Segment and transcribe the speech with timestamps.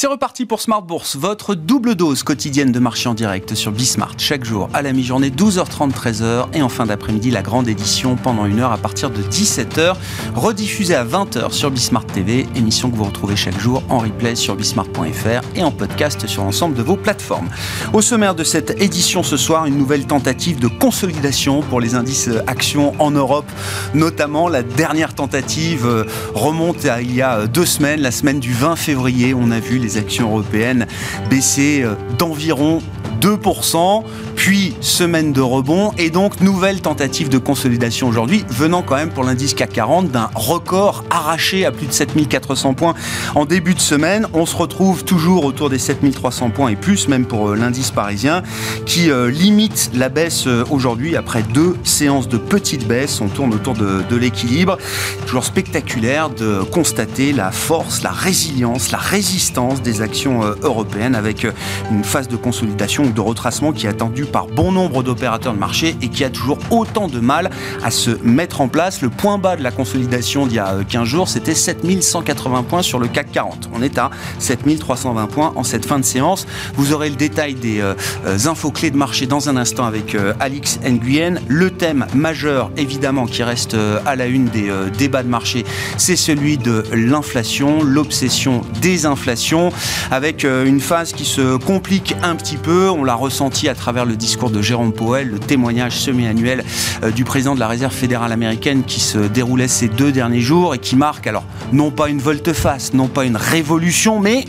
[0.00, 4.14] C'est reparti pour Smart Bourse, votre double dose quotidienne de marché en direct sur Bismart
[4.16, 8.46] chaque jour à la mi-journée 12h30 13h et en fin d'après-midi la grande édition pendant
[8.46, 9.96] une heure à partir de 17h
[10.36, 14.54] rediffusée à 20h sur Bismart TV, émission que vous retrouvez chaque jour en replay sur
[14.54, 17.48] bismart.fr et en podcast sur l'ensemble de vos plateformes.
[17.92, 22.30] Au sommaire de cette édition ce soir, une nouvelle tentative de consolidation pour les indices
[22.46, 23.50] actions en Europe,
[23.94, 28.52] notamment la dernière tentative euh, remonte à il y a deux semaines, la semaine du
[28.52, 30.86] 20 février, on a vu les les actions européennes
[31.30, 32.82] baisser euh, d'environ
[33.20, 34.02] 2%,
[34.36, 39.24] puis semaine de rebond et donc nouvelle tentative de consolidation aujourd'hui, venant quand même pour
[39.24, 42.94] l'indice CAC 40 d'un record arraché à plus de 7400 points
[43.34, 44.26] en début de semaine.
[44.32, 48.42] On se retrouve toujours autour des 7300 points et plus, même pour euh, l'indice parisien,
[48.86, 53.20] qui euh, limite la baisse euh, aujourd'hui après deux séances de petites baisses.
[53.20, 54.78] On tourne autour de, de l'équilibre.
[55.26, 61.46] Toujours spectaculaire de constater la force, la résilience, la résistance des actions européennes avec
[61.90, 65.96] une phase de consolidation de retracement qui est attendu par bon nombre d'opérateurs de marché
[66.02, 67.50] et qui a toujours autant de mal
[67.82, 69.02] à se mettre en place.
[69.02, 72.82] Le point bas de la consolidation d'il y a 15 euh, jours, c'était 7180 points
[72.82, 73.70] sur le CAC 40.
[73.74, 76.46] On est à 7320 points en cette fin de séance.
[76.74, 77.94] Vous aurez le détail des euh,
[78.26, 81.40] euh, infos clés de marché dans un instant avec Alix Nguyen.
[81.48, 85.64] Le thème majeur, évidemment, qui reste à la une des débats de marché,
[85.96, 89.70] c'est celui de l'inflation, l'obsession des inflations,
[90.10, 94.16] avec une phase qui se complique un petit peu on l'a ressenti à travers le
[94.16, 96.64] discours de Jérôme Powell, le témoignage semi-annuel
[97.04, 100.74] euh, du président de la Réserve fédérale américaine qui se déroulait ces deux derniers jours
[100.74, 104.46] et qui marque alors non pas une volte-face, non pas une révolution, mais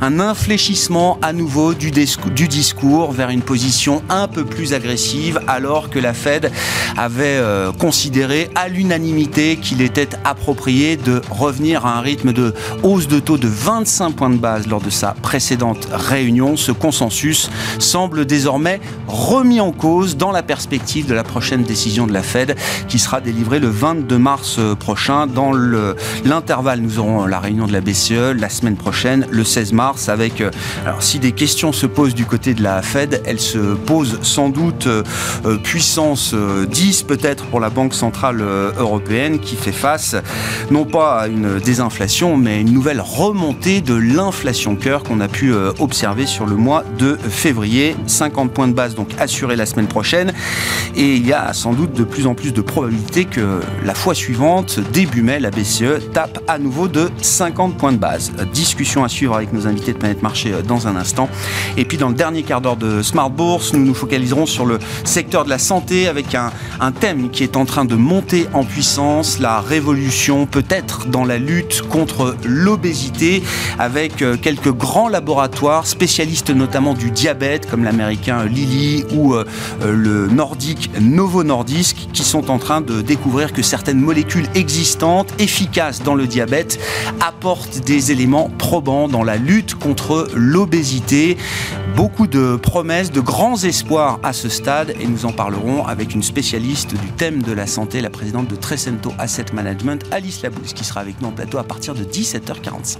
[0.00, 5.98] un infléchissement à nouveau du, discours vers une position un peu plus agressive alors que
[5.98, 6.50] la Fed
[6.96, 13.08] avait euh, considéré à l'unanimité qu'il était approprié de revenir à un rythme de hausse
[13.08, 16.56] de taux de 25 points de base lors de sa précédente réunion.
[16.56, 22.12] Ce consensus semble désormais remis en cause dans la perspective de la prochaine décision de
[22.12, 22.56] la Fed
[22.88, 25.26] qui sera délivrée le 22 mars euh, prochain.
[25.26, 25.52] Dans
[26.24, 30.40] l'intervalle, nous aurons la réunion de la BCE la semaine prochaine, le 16 mars, avec,
[30.40, 30.50] euh,
[30.84, 34.48] alors si des questions se posent du côté de la Fed, elles se posent sans
[34.48, 35.02] doute euh,
[35.62, 38.42] puissance 10 peut-être pour la Banque Centrale
[38.78, 40.16] Européenne qui fait face
[40.70, 45.28] non pas à une désinflation mais à une nouvelle remontée de l'inflation cœur qu'on a
[45.28, 47.96] pu observer sur le mois de février.
[48.06, 50.32] 50 points de base donc assurés la semaine prochaine.
[50.96, 54.14] Et il y a sans doute de plus en plus de probabilités que la fois
[54.14, 58.32] suivante, début mai, la BCE tape à nouveau de 50 points de base.
[58.52, 61.28] Discussion à suivre avec nos invités de Planète Marché euh, dans un instant.
[61.76, 64.78] Et puis dans le dernier quart d'heure de Smart Bourse, nous nous focaliserons sur le
[65.04, 68.64] secteur de la santé avec un, un thème qui est en train de monter en
[68.64, 73.42] puissance, la révolution peut-être dans la lutte contre l'obésité
[73.78, 79.44] avec euh, quelques grands laboratoires spécialistes notamment du diabète comme l'américain Lilly ou euh,
[79.84, 86.02] le nordique Novo Nordisk qui sont en train de découvrir que certaines molécules existantes, efficaces
[86.02, 86.78] dans le diabète,
[87.20, 91.38] apportent des éléments probants dans la lutte contre l'obésité.
[91.96, 96.22] Beaucoup de promesses, de grands espoirs à ce stade et nous en parlerons avec une
[96.22, 100.84] spécialiste du thème de la santé, la présidente de Trecento Asset Management, Alice Labousse, qui
[100.84, 102.98] sera avec nous en plateau à partir de 17h45.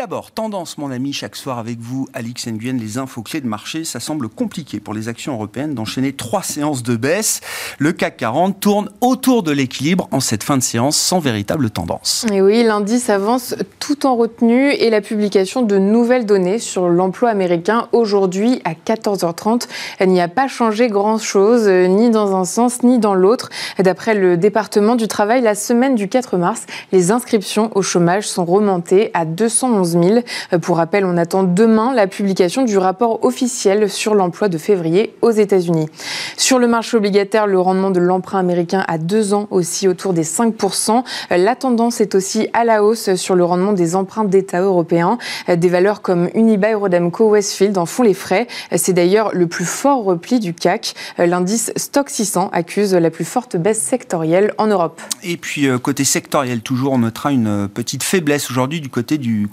[0.00, 3.84] D'abord, tendance, mon ami, chaque soir avec vous, Alix Nguyen, les infos clés de marché.
[3.84, 7.42] Ça semble compliqué pour les actions européennes d'enchaîner trois séances de baisse.
[7.78, 12.24] Le CAC 40 tourne autour de l'équilibre en cette fin de séance sans véritable tendance.
[12.32, 17.28] Et oui, l'indice avance tout en retenue et la publication de nouvelles données sur l'emploi
[17.28, 19.68] américain aujourd'hui à 14h30
[19.98, 23.50] elle n'y a pas changé grand-chose, ni dans un sens ni dans l'autre.
[23.78, 28.46] D'après le département du travail, la semaine du 4 mars, les inscriptions au chômage sont
[28.46, 30.58] remontées à 211 000.
[30.60, 35.30] Pour rappel, on attend demain la publication du rapport officiel sur l'emploi de février aux
[35.30, 35.86] États-Unis.
[36.36, 40.24] Sur le marché obligataire, le rendement de l'emprunt américain à deux ans aussi autour des
[40.24, 41.04] 5%.
[41.30, 45.18] La tendance est aussi à la hausse sur le rendement des emprunts d'État européens.
[45.48, 48.46] Des valeurs comme Unibail, Rodamco, Westfield en font les frais.
[48.76, 50.94] C'est d'ailleurs le plus fort repli du CAC.
[51.18, 55.00] L'indice Stock 600 accuse la plus forte baisse sectorielle en Europe.
[55.22, 59.48] Et puis, euh, côté sectoriel, toujours, on notera une petite faiblesse aujourd'hui du côté du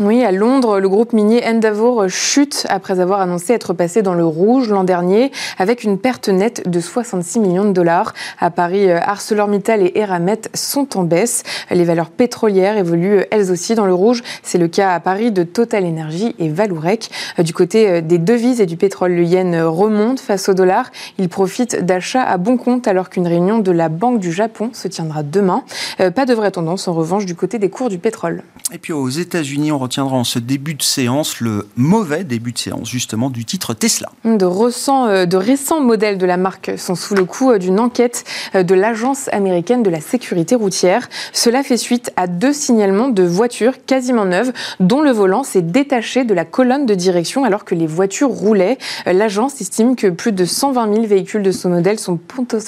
[0.00, 4.24] Oui, à Londres, le groupe minier Endeavour chute après avoir annoncé être passé dans le
[4.24, 8.14] rouge l'an dernier avec une perte nette de 66 millions de dollars.
[8.38, 11.42] À Paris, ArcelorMittal et Eramet sont en baisse.
[11.70, 14.22] Les valeurs pétrolières évoluent elles aussi dans le rouge.
[14.42, 17.10] C'est le cas à Paris de Total Energy et Valourec.
[17.38, 20.90] Du côté des devises et du pétrole, le yen remonte face au dollar.
[21.18, 24.88] Il profite d'achats à bon compte alors qu'une réunion de la Banque du Japon se
[24.88, 25.64] tiendra demain.
[26.00, 28.42] Euh, pas de vraie tendance en revanche du côté des cours du pétrole.
[28.72, 32.58] Et puis aux États-Unis, on retiendra en ce début de séance le mauvais début de
[32.58, 34.10] séance justement du titre Tesla.
[34.24, 38.24] De, récents, euh, récents modèles de la marque sont sous le coup euh, d'une enquête
[38.54, 41.08] de l'Agence américaine de la sécurité routière.
[41.32, 46.24] Cela fait suite à deux signalements de voitures quasiment neuves dont le volant s'est détaché
[46.24, 48.78] de la colonne de direction alors que les voitures roulaient.
[49.04, 52.18] L'agence estime que plus de 120 000 véhicules de ce modèle sont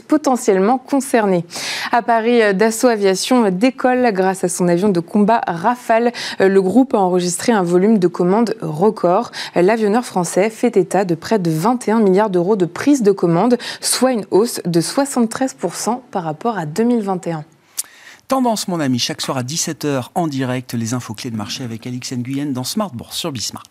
[0.08, 1.44] potentiellement concernés.
[1.92, 5.91] À Paris, Dassault Aviation décolle grâce à son avion de combat Rafale.
[6.38, 9.30] Le groupe a enregistré un volume de commandes record.
[9.54, 14.12] L'avionneur français fait état de près de 21 milliards d'euros de prise de commandes, soit
[14.12, 17.44] une hausse de 73% par rapport à 2021.
[18.28, 21.86] Tendance, mon ami, chaque soir à 17h en direct, les infos clés de marché avec
[21.86, 23.64] Alix Nguyen dans Smart Bourse sur Bismart.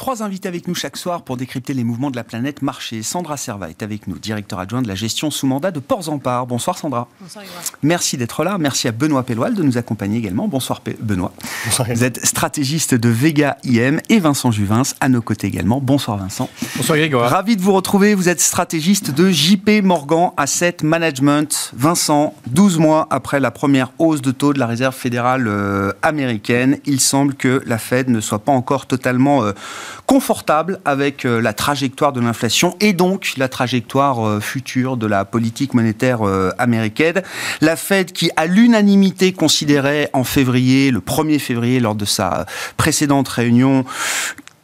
[0.00, 3.02] Trois invités avec nous chaque soir pour décrypter les mouvements de la planète marché.
[3.02, 6.18] Sandra Serva est avec nous, directeur adjoint de la gestion sous mandat de Ports en
[6.18, 6.46] Part.
[6.46, 7.06] Bonsoir Sandra.
[7.20, 7.44] Bonsoir
[7.82, 8.56] Merci d'être là.
[8.56, 10.48] Merci à Benoît Pelloil de nous accompagner également.
[10.48, 11.34] Bonsoir Benoît.
[11.66, 15.82] Bonsoir Vous êtes stratégiste de Vega IM et Vincent Juvins à nos côtés également.
[15.82, 16.48] Bonsoir Vincent.
[16.76, 17.30] Bonsoir Grégoire.
[17.30, 18.14] Ravi de vous retrouver.
[18.14, 21.72] Vous êtes stratégiste de JP Morgan Asset Management.
[21.76, 26.78] Vincent, 12 mois après la première hausse de taux de la réserve fédérale euh, américaine,
[26.86, 29.52] il semble que la Fed ne soit pas encore totalement euh,
[30.06, 35.24] confortable avec euh, la trajectoire de l'inflation et donc la trajectoire euh, future de la
[35.24, 37.22] politique monétaire euh, américaine.
[37.60, 42.46] La Fed qui, à l'unanimité, considérait en février, le 1er février, lors de sa
[42.76, 43.84] précédente réunion,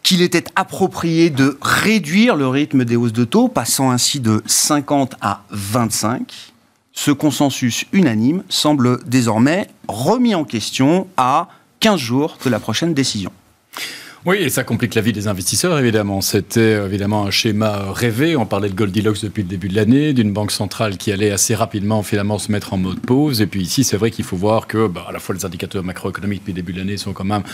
[0.03, 5.17] qu'il était approprié de réduire le rythme des hausses de taux, passant ainsi de 50
[5.21, 6.53] à 25.
[6.93, 11.49] Ce consensus unanime semble désormais remis en question à
[11.81, 13.31] 15 jours de la prochaine décision.
[14.27, 16.21] Oui, et ça complique la vie des investisseurs, évidemment.
[16.21, 18.35] C'était euh, évidemment un schéma rêvé.
[18.35, 21.55] On parlait de Goldilocks depuis le début de l'année, d'une banque centrale qui allait assez
[21.55, 23.41] rapidement, finalement, se mettre en mode pause.
[23.41, 25.85] Et puis ici, c'est vrai qu'il faut voir que, bah, à la fois, les indicateurs
[25.85, 27.45] macroéconomiques depuis le début de l'année sont quand même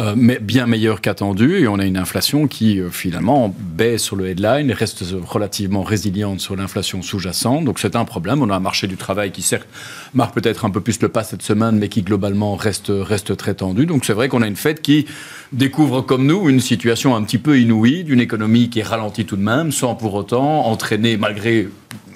[0.00, 1.60] euh, bien meilleurs qu'attendus.
[1.60, 6.40] Et on a une inflation qui, euh, finalement, baisse sur le headline, reste relativement résiliente
[6.40, 7.64] sur l'inflation sous-jacente.
[7.64, 8.42] Donc c'est un problème.
[8.42, 9.68] On a un marché du travail qui, certes,
[10.12, 13.54] marque peut-être un peu plus le pas cette semaine, mais qui, globalement, reste, reste très
[13.54, 13.86] tendu.
[13.86, 15.06] Donc c'est vrai qu'on a une fête qui
[15.52, 19.36] découvre comme nous une situation un petit peu inouïe d'une économie qui est ralentie tout
[19.36, 21.68] de même, sans pour autant entraîner, malgré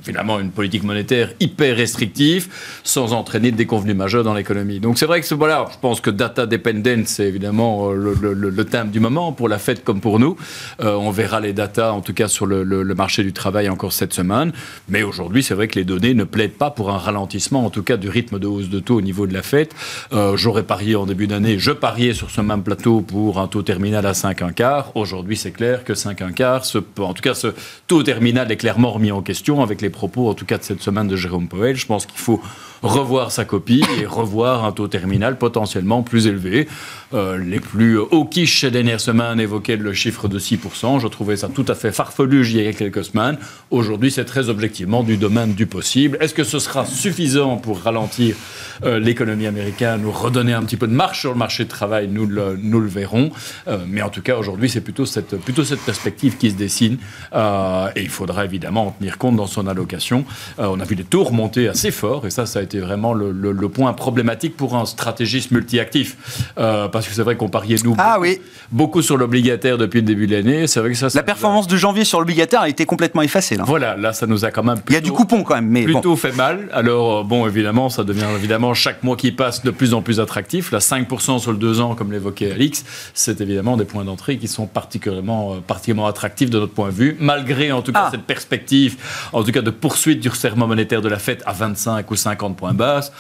[0.03, 2.49] finalement une politique monétaire hyper restrictive
[2.85, 4.81] sans entraîner de déconvenus majeurs dans l'économie.
[4.81, 8.91] Donc c'est vrai que voilà, je pense que data dependent, c'est évidemment euh, le, thème
[8.91, 10.37] du moment pour la fête comme pour nous.
[10.81, 12.65] Euh, on verra les data en tout cas sur le,
[12.95, 14.53] marché du travail encore cette semaine.
[14.89, 17.83] Mais aujourd'hui, c'est vrai que les données ne plaident pas pour un ralentissement, en tout
[17.83, 19.75] cas du rythme de hausse de taux au niveau de la fête.
[20.13, 23.63] Euh, j'aurais parié en début d'année, je pariais sur ce même plateau pour un taux
[23.63, 24.93] terminal à 5,1 quart.
[24.95, 26.63] Aujourd'hui, c'est clair que 5,1 quart,
[26.99, 27.49] en tout cas ce
[27.87, 30.81] taux terminal est clairement remis en question avec les propos, en tout cas de cette
[30.81, 31.77] semaine de Jérôme Powell.
[31.77, 32.41] Je pense qu'il faut
[32.83, 36.69] revoir sa copie et revoir un taux terminal potentiellement plus élevé.
[37.13, 41.01] Euh, les plus hauts quiches ces dernières semaines évoquaient le chiffre de 6%.
[41.01, 43.37] Je trouvais ça tout à fait farfelu il y a quelques semaines.
[43.71, 46.17] Aujourd'hui, c'est très objectivement du domaine du possible.
[46.21, 48.37] Est-ce que ce sera suffisant pour ralentir
[48.85, 52.09] euh, l'économie américaine ou redonner un petit peu de marche sur le marché de travail?
[52.09, 53.31] Nous le, nous le verrons.
[53.67, 56.99] Euh, mais en tout cas, aujourd'hui, c'est plutôt cette, plutôt cette perspective qui se dessine.
[57.35, 60.25] et il faudra évidemment en tenir compte dans son allocation.
[60.59, 63.69] on a vu les taux remonter assez fort et ça, ça a été vraiment le,
[63.69, 66.17] point problématique pour un stratégiste multi-actif.
[66.59, 68.41] Euh, parce que c'est vrai qu'on pariait, nous, ah, beaucoup, oui.
[68.73, 70.67] beaucoup sur l'obligataire depuis le début de l'année.
[70.67, 73.57] C'est vrai que ça, La performance de janvier sur l'obligataire a été complètement effacée.
[73.57, 73.65] Là.
[73.67, 74.79] Voilà, là, ça nous a quand même.
[74.89, 75.85] Il y a du coupon quand même, mais.
[75.85, 76.69] Plutôt fait mal.
[76.73, 80.21] Alors, euh, bon, évidemment, ça devient évidemment chaque mois qui passe de plus en plus
[80.21, 80.73] attractif.
[80.73, 82.85] Là, 5% sur le 2 ans, comme l'évoquait Alix,
[83.15, 86.95] c'est évidemment des points d'entrée qui sont particulièrement, euh, particulièrement attractifs de notre point de
[86.95, 88.09] vue, malgré en tout cas ah.
[88.11, 88.97] cette perspective,
[89.33, 92.57] en tout cas de poursuite du resserrement monétaire de la fête à 25 ou 50
[92.61, 93.11] points basse.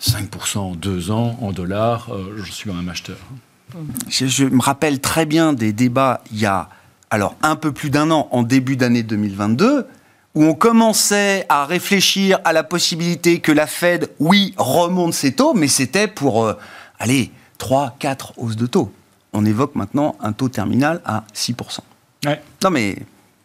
[0.00, 3.18] 5% en deux ans en dollars, euh, je suis un acheteur.
[4.08, 6.70] Je, me rappelle très bien des débats il y a
[7.10, 9.86] alors un peu plus d'un an, en début d'année 2022,
[10.34, 15.52] où on commençait à réfléchir à la possibilité que la Fed, oui, remonte ses taux,
[15.52, 16.54] mais c'était pour, euh,
[16.98, 18.92] allez, 3, 4 hausses de taux.
[19.32, 21.80] On évoque maintenant un taux terminal à 6%.
[22.62, 22.96] Non mais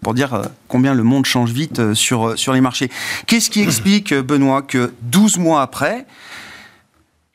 [0.06, 2.92] pour dire combien le monde change vite sur, sur les marchés.
[3.26, 6.06] Qu'est-ce qui explique, Benoît, que 12 mois après,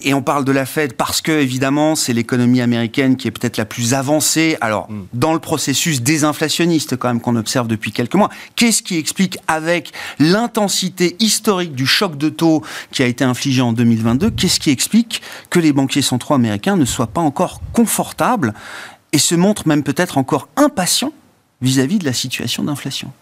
[0.02, 3.56] et on parle de la Fed parce que, évidemment, c'est l'économie américaine qui est peut-être
[3.56, 4.56] la plus avancée.
[4.60, 5.06] Alors, mm.
[5.14, 9.90] dans le processus désinflationniste, quand même, qu'on observe depuis quelques mois, qu'est-ce qui explique, avec
[10.20, 12.62] l'intensité historique du choc de taux
[12.92, 16.84] qui a été infligé en 2022, qu'est-ce qui explique que les banquiers centraux américains ne
[16.84, 18.54] soient pas encore confortables
[19.12, 21.12] et se montrent même peut-être encore impatients
[21.62, 23.12] vis-à-vis de la situation d'inflation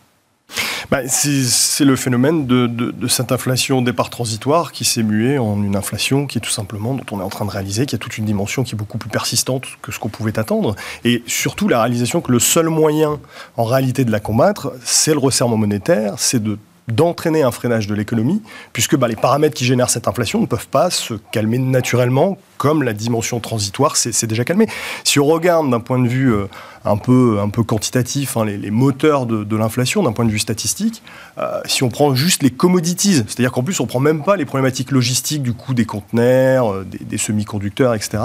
[0.90, 6.26] bah, c'est le phénomène de, cette inflation départ transitoire qui s'est muée en une inflation
[6.26, 8.24] qui est tout simplement, dont on est en train de réaliser, qui a toute une
[8.24, 10.76] dimension qui est beaucoup plus persistante que ce qu'on pouvait attendre.
[11.04, 13.20] Et surtout la réalisation que le seul moyen
[13.56, 17.94] en réalité de la combattre, c'est le resserrement monétaire, c'est de d'entraîner un freinage de
[17.94, 18.42] l'économie,
[18.72, 22.82] puisque bah, les paramètres qui génèrent cette inflation ne peuvent pas se calmer naturellement, comme
[22.82, 24.66] la dimension transitoire s'est déjà calmée.
[25.04, 26.46] Si on regarde d'un point de vue euh,
[26.84, 31.02] un, peu, un peu quantitatif hein, les, moteurs de, l'inflation, d'un point de vue statistique,
[31.38, 34.36] euh, si on prend juste les commodities, c'est-à-dire qu'en plus on ne prend même pas
[34.36, 38.18] les problématiques logistiques du coût des conteneurs, euh, des, semi-conducteurs, etc.,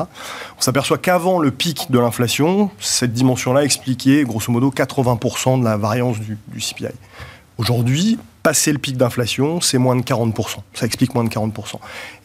[0.57, 5.77] on s'aperçoit qu'avant le pic de l'inflation, cette dimension-là expliquait grosso modo 80% de la
[5.77, 6.87] variance du, du CPI.
[7.57, 10.57] Aujourd'hui, passer le pic d'inflation, c'est moins de 40%.
[10.73, 11.75] Ça explique moins de 40%.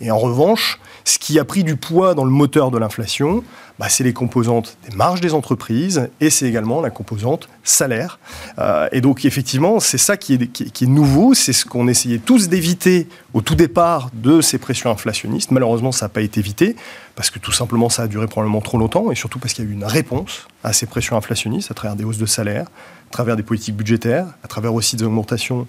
[0.01, 3.45] Et en revanche, ce qui a pris du poids dans le moteur de l'inflation,
[3.79, 8.19] bah, c'est les composantes des marges des entreprises et c'est également la composante salaire.
[8.59, 12.19] Euh, et donc effectivement, c'est ça qui est, qui, est, nouveau, c'est ce qu'on essayait
[12.19, 15.53] tous d'éviter au tout départ de ces pressions inflationnistes.
[15.53, 16.75] Malheureusement, ça n'a pas été évité
[17.15, 19.69] parce que tout simplement ça a duré probablement trop longtemps et surtout parce qu'il y
[19.69, 22.67] a eu une réponse à ces pressions inflationnistes à travers des hausses de salaire,
[23.09, 25.69] à travers des politiques budgétaires, à travers aussi des augmentations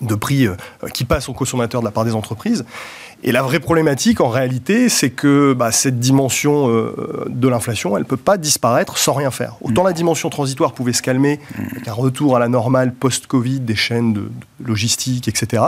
[0.00, 0.56] de prix euh,
[0.92, 2.64] qui passent aux consommateurs de la part des entreprises.
[3.22, 8.02] Et la vraie problématique, en réalité, c'est que bah, cette dimension euh, de l'inflation, elle
[8.02, 9.56] ne peut pas disparaître sans rien faire.
[9.62, 9.86] Autant mm.
[9.86, 14.12] la dimension transitoire pouvait se calmer avec un retour à la normale post-Covid des chaînes
[14.12, 15.62] de, de logistique, etc.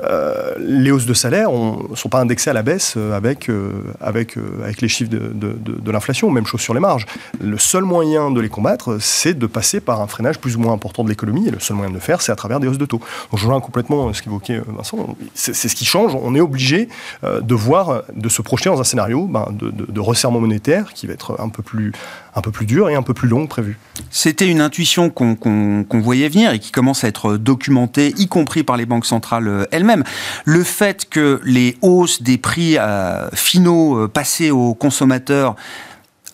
[0.00, 3.72] Euh, les hausses de salaire ne sont pas indexées à la baisse euh, avec, euh,
[4.00, 6.30] avec, avec les chiffres de, de, l'inflation.
[6.30, 7.06] Même chose sur les marges.
[7.40, 10.72] Le seul moyen de les combattre, c'est de passer par un freinage plus ou moins
[10.72, 11.48] important de l'économie.
[11.48, 12.98] Et le seul moyen de le faire, c'est à travers des hausses de taux.
[12.98, 15.16] Donc je rejoins complètement ce qu'évoquait Vincent.
[15.34, 16.14] C'est ce qui change.
[16.14, 16.88] On est obligé
[17.22, 21.40] de voir, de se projeter dans un scénario ben, de, resserrement monétaire qui va être
[21.40, 21.92] un peu plus,
[22.34, 23.78] un peu plus dur et un peu plus long que prévu.
[24.10, 28.76] C'était une intuition qu'on voyait venir et qui commence à être documentée, y compris par
[28.76, 30.04] les banques centrales elles même
[30.44, 35.56] Le fait que les hausses des prix euh, finaux euh, passés aux consommateurs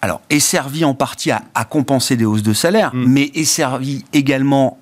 [0.01, 3.05] alors, est servi en partie à, compenser des hausses de salaire, mm.
[3.07, 4.79] mais est servi également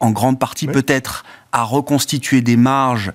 [0.00, 3.12] en grande partie peut-être à reconstituer des marges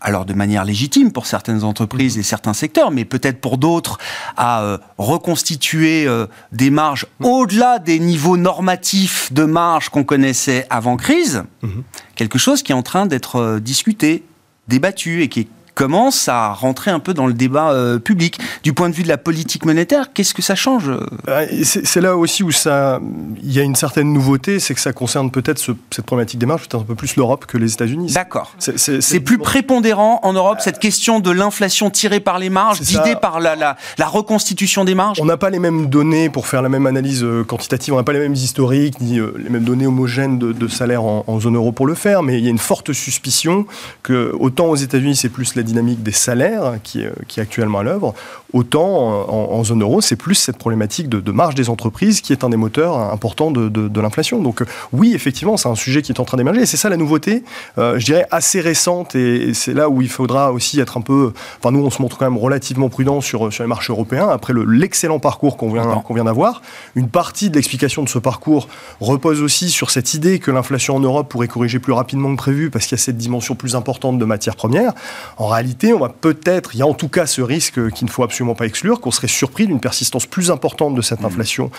[0.00, 2.20] alors de manière légitime pour certaines entreprises mm.
[2.20, 3.98] et certains secteurs, mais peut-être pour d'autres
[4.36, 6.06] à euh, reconstituer
[6.52, 7.24] des marges mm.
[7.24, 11.82] au-delà des niveaux normatifs de marge qu'on connaissait avant crise, mm-hmm.
[12.16, 14.24] quelque chose qui est en train d'être discuté,
[14.68, 15.48] débattu et qui
[15.78, 18.40] commence à rentrer un peu dans le débat euh, public.
[18.64, 22.16] Du point de vue de la politique monétaire, qu'est-ce que ça change euh, C'est là
[22.16, 22.98] aussi où ça,
[23.40, 26.62] il y a une certaine nouveauté, c'est que ça concerne peut-être cette problématique des marges,
[26.62, 28.10] peut-être un peu plus l'Europe que les États-Unis.
[28.12, 28.56] D'accord.
[28.58, 33.38] C'est plus prépondérant en Europe cette question de l'inflation tirée par les marges, guidée par
[33.38, 35.20] la, la, reconstitution des marges?
[35.20, 38.02] On n'a pas les mêmes données pour faire la même analyse euh, quantitative, on n'a
[38.02, 41.54] pas les mêmes historiques ni les mêmes données homogènes de, de salaire en, en, zone
[41.54, 43.64] euro pour le faire, mais il y a une forte suspicion
[44.02, 47.78] que autant aux États-Unis c'est plus la dynamique des salaires qui, euh, qui est actuellement
[47.78, 48.14] à l'œuvre,
[48.52, 52.48] autant en, zone euro, c'est plus cette problématique de, marge des entreprises qui est un
[52.48, 54.40] des moteurs importants de, de, l'inflation.
[54.40, 56.88] Donc euh, oui, effectivement, c'est un sujet qui est en train d'émerger et c'est ça
[56.88, 57.44] la nouveauté,
[57.76, 61.32] euh, je dirais, assez récente et, c'est là où il faudra aussi être un peu...
[61.58, 64.52] Enfin, nous, on se montre quand même relativement prudent sur, sur les marchés européens après
[64.66, 66.62] l'excellent parcours qu'on vient, qu'on vient d'avoir.
[66.94, 68.68] Une partie de l'explication de ce parcours
[69.00, 72.70] repose aussi sur cette idée que l'inflation en Europe pourrait corriger plus rapidement que prévu
[72.70, 74.92] parce qu'il y a cette dimension plus importante de matières premières.
[75.36, 78.10] En réalité, on va peut-être, il y a en tout cas ce risque qu'il ne
[78.10, 81.26] faut absolument pas exclure, qu'on serait surpris d'une persistance plus importante de cette mmh.
[81.26, 81.70] inflation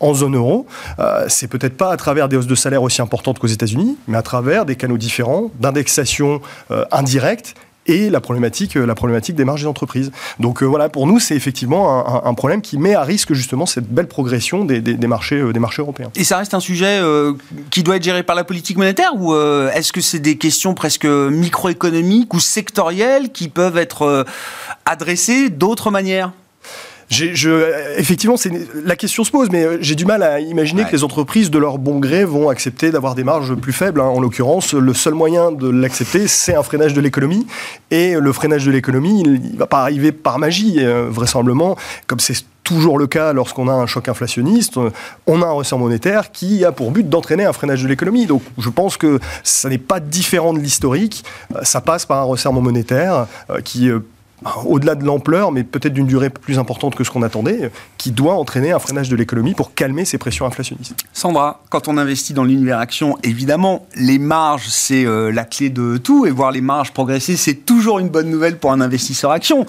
[0.00, 0.66] en zone euro,
[0.98, 4.16] euh, c'est peut-être pas à travers des hausses de salaire aussi importantes qu'aux États-Unis, mais
[4.16, 7.54] à travers des canaux différents d'indexation euh, indirecte
[7.88, 10.12] et la problématique, euh, la problématique des marges des.
[10.38, 13.88] Donc euh, voilà, pour nous, c'est effectivement un, problème qui met à risque justement cette
[13.88, 16.10] belle progression des, marchés, euh, des marchés européens.
[16.14, 17.00] Et ça reste un sujet
[17.70, 21.06] qui doit être géré par la politique monétaire ou est-ce que c'est des questions presque
[21.06, 24.26] microéconomiques ou sectorielles qui peuvent être
[24.84, 26.32] adressées d'autres manières?
[27.10, 28.36] Je, effectivement,
[28.84, 31.58] la question se pose, mais euh, j'ai du mal à imaginer que les entreprises, de
[31.58, 34.00] leur bon gré, vont accepter d'avoir des marges plus faibles.
[34.00, 34.06] Hein.
[34.06, 37.46] En l'occurrence, le seul moyen de l'accepter, c'est un freinage de l'économie.
[37.90, 42.20] Et le freinage de l'économie, il ne va pas arriver par magie, euh, vraisemblablement, comme
[42.20, 44.78] c'est toujours le cas lorsqu'on a un choc inflationniste.
[45.26, 48.26] On a un ressort monétaire qui a pour but d'entraîner un freinage de l'économie.
[48.26, 51.24] Donc je pense que ça n'est pas différent de l'historique.
[51.62, 53.26] Ça passe par un resserrement monétaire
[53.64, 53.90] qui
[54.64, 58.34] au-delà de l'ampleur, mais peut-être d'une durée plus importante que ce qu'on attendait, qui doit
[58.34, 60.94] entraîner un freinage de l'économie pour calmer ces pressions inflationnistes.
[61.12, 65.96] Sandra, quand on investit dans l'univers action, évidemment, les marges, c'est euh, la clé de
[65.96, 69.66] tout, et voir les marges progresser, c'est toujours une bonne nouvelle pour un investisseur action.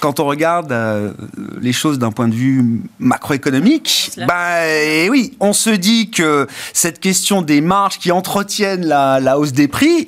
[0.00, 1.12] Quand on regarde euh,
[1.60, 4.62] les choses d'un point de vue macroéconomique, bah
[5.10, 10.06] oui, on se dit que cette question des marges qui entretiennent la, hausse des prix,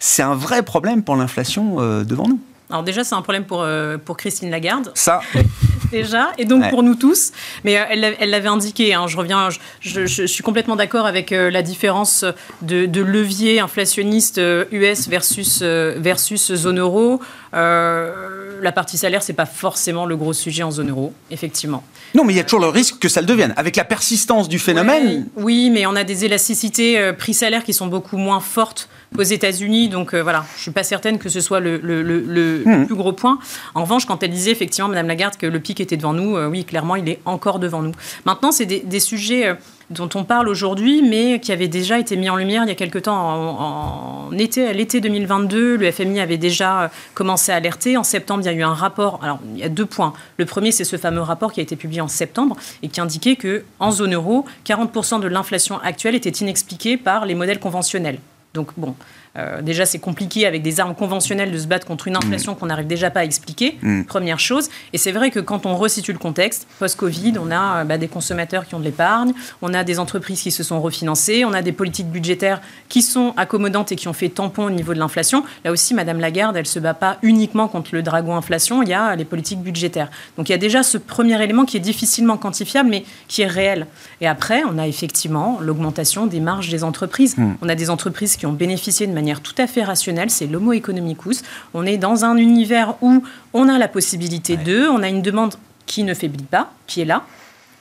[0.00, 2.40] c'est un vrai problème pour l'inflation euh, devant nous.
[2.70, 4.90] Alors déjà, c'est un problème pour, euh, pour Christine Lagarde.
[4.94, 5.20] Ça.
[5.92, 7.30] déjà, et donc pour nous tous.
[7.64, 9.48] Mais euh, elle l'avait indiqué, hein, je reviens,
[9.80, 12.24] je, suis complètement d'accord avec euh, la différence
[12.62, 14.40] de, de, levier inflationniste
[14.72, 17.20] US versus, versus zone euro.
[17.52, 21.84] La partie salaire, c'est pas forcément le gros sujet en zone euro, effectivement.
[22.14, 23.52] Non, mais il y a toujours le risque que ça le devienne.
[23.56, 25.26] Avec la persistance du phénomène.
[25.36, 29.88] oui, mais on a des élasticités prix-salaire qui sont beaucoup moins fortes aux États-Unis.
[29.88, 32.86] Donc voilà, je suis pas certaine que ce soit le, le, le, hmm.
[32.86, 33.38] plus gros point.
[33.74, 36.48] En revanche, quand elle disait effectivement, Madame Lagarde, que le pic était devant nous, euh,
[36.48, 37.92] oui, clairement, il est encore devant nous.
[38.24, 39.54] Maintenant, c'est des, sujets euh,
[39.90, 42.74] dont on parle aujourd'hui, mais qui avaient déjà été mis en lumière il y a
[42.74, 43.16] quelque temps.
[43.16, 47.96] En, été, à l'été 2022, le FMI avait déjà euh, commencé à alerter.
[47.96, 49.20] En septembre, il y a eu un rapport.
[49.22, 50.12] Alors, il y a deux points.
[50.36, 53.36] Le premier, c'est ce fameux rapport qui a été publié en septembre et qui indiquait
[53.36, 58.18] que en zone euro, 40% de l'inflation actuelle était inexpliquée par les modèles conventionnels.
[58.54, 58.94] Donc bon,
[59.36, 62.56] euh, déjà, c'est compliqué avec des armes conventionnelles de se battre contre une inflation mm.
[62.56, 64.04] qu'on n'arrive déjà pas à expliquer, mm.
[64.04, 64.68] première chose.
[64.92, 68.08] Et c'est vrai que quand on resitue le contexte, post-Covid, on a euh, bah, des
[68.08, 71.62] consommateurs qui ont de l'épargne, on a des entreprises qui se sont refinancées, on a
[71.62, 75.44] des politiques budgétaires qui sont accommodantes et qui ont fait tampon au niveau de l'inflation.
[75.64, 78.88] Là aussi, Madame Lagarde, elle ne se bat pas uniquement contre le dragon inflation, il
[78.88, 80.10] y a les politiques budgétaires.
[80.36, 83.46] Donc il y a déjà ce premier élément qui est difficilement quantifiable, mais qui est
[83.46, 83.86] réel.
[84.20, 87.36] Et après, on a effectivement l'augmentation des marges des entreprises.
[87.36, 87.54] Mm.
[87.62, 90.72] On a des entreprises qui ont bénéficié de manière tout à fait rationnelle, c'est l'homo
[90.72, 91.42] economicus.
[91.74, 95.54] On est dans un univers où on a la possibilité de, on a une demande
[95.86, 97.24] qui ne faiblit pas, qui est là.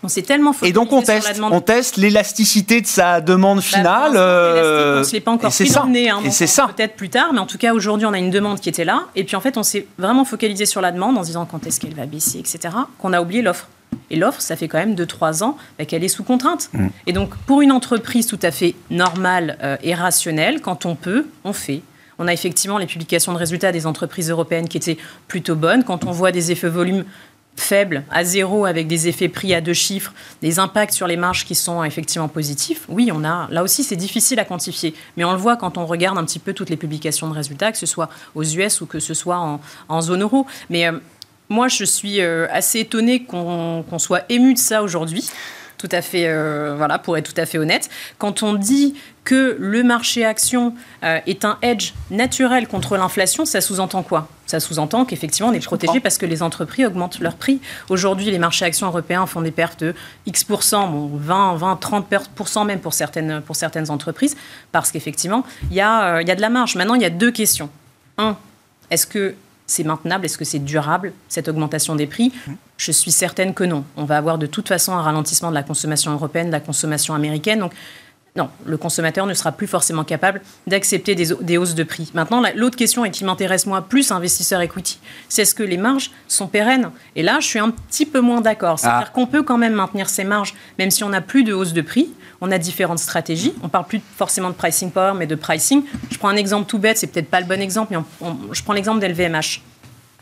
[0.06, 4.12] On s'est tellement Et donc on teste, on teste l'élasticité de sa demande bah, finale.
[4.12, 6.10] on ne se l'est pas encore pris dans le nez.
[6.12, 6.70] Hein, et c'est ça.
[6.76, 9.06] Peut-être plus tard, mais en tout cas aujourd'hui on a une demande qui était là.
[9.16, 11.66] Et puis en fait on s'est vraiment focalisé sur la demande en se disant quand
[11.66, 12.76] est-ce qu'elle va baisser, etc.
[13.00, 13.68] Qu'on a oublié l'offre.
[14.12, 16.70] Et l'offre, ça fait quand même 2-3 ans bah, qu'elle est sous contrainte.
[16.74, 16.88] Mm.
[17.08, 21.26] Et donc, pour une entreprise tout à fait normale euh, et rationnelle, quand on peut,
[21.44, 21.82] on fait.
[22.20, 25.84] On a effectivement les publications de résultats des entreprises européennes qui étaient plutôt bonnes.
[25.84, 27.04] Quand on voit des effets volumes
[27.56, 31.46] faibles, à zéro, avec des effets prix à deux chiffres, des impacts sur les marges
[31.46, 33.48] qui sont effectivement positifs, oui, on a.
[33.50, 34.94] Là aussi, c'est difficile à quantifier.
[35.18, 37.72] Mais on le voit quand on regarde un petit peu toutes les publications de résultats,
[37.72, 40.46] que ce soit aux US ou que ce soit en, zone euro.
[40.70, 40.88] Mais.
[40.88, 41.00] Euh,
[41.48, 45.30] moi, je suis euh, assez étonnée qu'on soit ému de ça aujourd'hui.
[45.86, 47.92] Tout à fait, euh, voilà, pour être tout à fait honnête.
[48.18, 53.62] Quand on dit que le marché action euh, est un edge naturel contre l'inflation, ça
[53.62, 54.28] sous-entend quoi?
[54.48, 57.62] Ça sous-entend qu'effectivement, on est protégé parce que les entreprises augmentent leurs prix.
[57.90, 59.94] Aujourd'hui, les marchés actions européens font des pertes de
[60.26, 64.36] X%, bon, 20, 20, 30% même pour certaines, pour certaines entreprises,
[64.72, 66.76] parce qu'effectivement, il y, a, il y a de la marge.
[66.76, 67.70] Maintenant, il y a deux questions.
[68.18, 68.36] Un,
[68.90, 69.36] est-ce que
[69.68, 70.26] c'est maintenable?
[70.26, 72.34] Est-ce que c'est durable, cette augmentation des prix?
[72.78, 73.86] Je suis certaine que non.
[73.96, 77.14] On va avoir de toute façon un ralentissement de la consommation européenne, de la consommation
[77.14, 77.60] américaine.
[77.60, 77.74] Donc,
[78.38, 82.12] non, le consommateur ne sera plus forcément capable d'accepter des, hausses de prix.
[82.14, 86.12] Maintenant, l'autre question, et qui m'intéresse moi plus, investisseur equity, c'est est-ce que les marges
[86.28, 88.78] sont pérennes Et là, je suis un petit peu moins d'accord.
[88.78, 89.12] C'est-à-dire ah.
[89.14, 91.82] qu'on peut quand même maintenir ces marges, même si on n'a plus de hausse de
[91.82, 92.10] prix.
[92.42, 93.54] On a différentes stratégies.
[93.64, 95.84] On parle plus forcément de pricing power, mais de pricing.
[96.12, 98.74] Je prends un exemple tout bête, c'est peut-être pas le bon exemple, mais je prends
[98.74, 99.62] l'exemple d'LVMH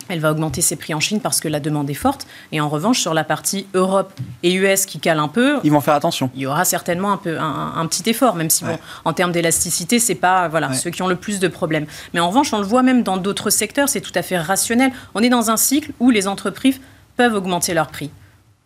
[0.09, 2.27] elle va augmenter ses prix en Chine parce que la demande est forte.
[2.51, 4.13] Et en revanche, sur la partie Europe
[4.43, 6.29] et US qui cale un peu, ils vont faire attention.
[6.35, 9.99] Il y aura certainement un peu un, petit effort, même si bon, en termes d'élasticité,
[9.99, 11.85] c'est pas voilà ceux qui ont le plus de problèmes.
[12.13, 14.91] Mais en revanche, on le voit même dans d'autres secteurs, c'est tout à fait rationnel.
[15.15, 16.79] On est dans un cycle où les entreprises
[17.17, 18.09] peuvent augmenter leurs prix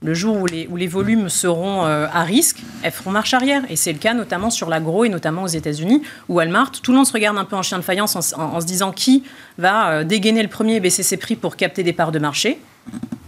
[0.04, 3.64] le jour où les, volumes seront euh, à risque, elles feront marche arrière.
[3.70, 6.98] Et c'est le cas notamment sur l'agro et notamment aux États-Unis, où Walmart, tout le
[6.98, 9.24] monde se regarde un peu en chien de faïence en, se disant qui
[9.58, 12.60] va euh, dégainer le premier et baisser ses prix pour capter des parts de marché.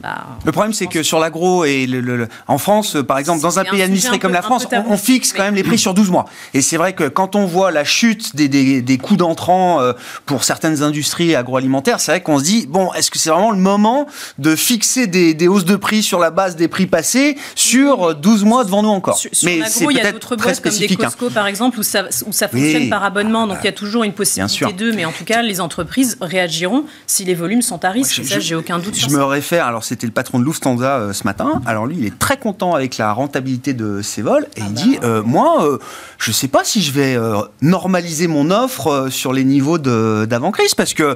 [0.01, 3.65] Bah, le problème, c'est que sur l'agro et le, en France, par exemple, dans un
[3.65, 6.25] pays administré comme la France, on, fixe quand même les prix sur 12 mois.
[6.53, 8.47] Et c'est vrai que quand on voit la chute des,
[8.81, 9.93] des, coûts d'entrant euh,
[10.25, 13.57] pour certaines industries agroalimentaires, c'est vrai qu'on se dit, bon, est-ce que c'est vraiment le
[13.57, 18.15] moment de fixer des, des, hausses de prix sur la base des prix passés sur
[18.15, 19.17] 12 mois devant nous encore?
[19.17, 20.95] Sur, Mais c'est il y a d'autres boîtes comme des hein.
[20.97, 23.47] Costco, par exemple, où ça, où ça fonctionne par abonnement.
[23.47, 24.93] Donc il y a toujours une possibilité d'eux.
[24.93, 28.23] Mais en tout cas, les entreprises réagiront si les volumes sont à risque.
[28.23, 29.23] ça, j'ai aucun doute je me
[29.57, 31.61] alors c'était le patron de Lufthansa ce matin.
[31.65, 34.69] Alors lui, il est très content avec la rentabilité de ses vols et il ah
[34.69, 35.21] dit bah.
[35.25, 35.79] moi,
[36.17, 37.17] je ne sais pas si je vais
[37.61, 41.15] normaliser mon offre sur les niveaux d'avant crise parce que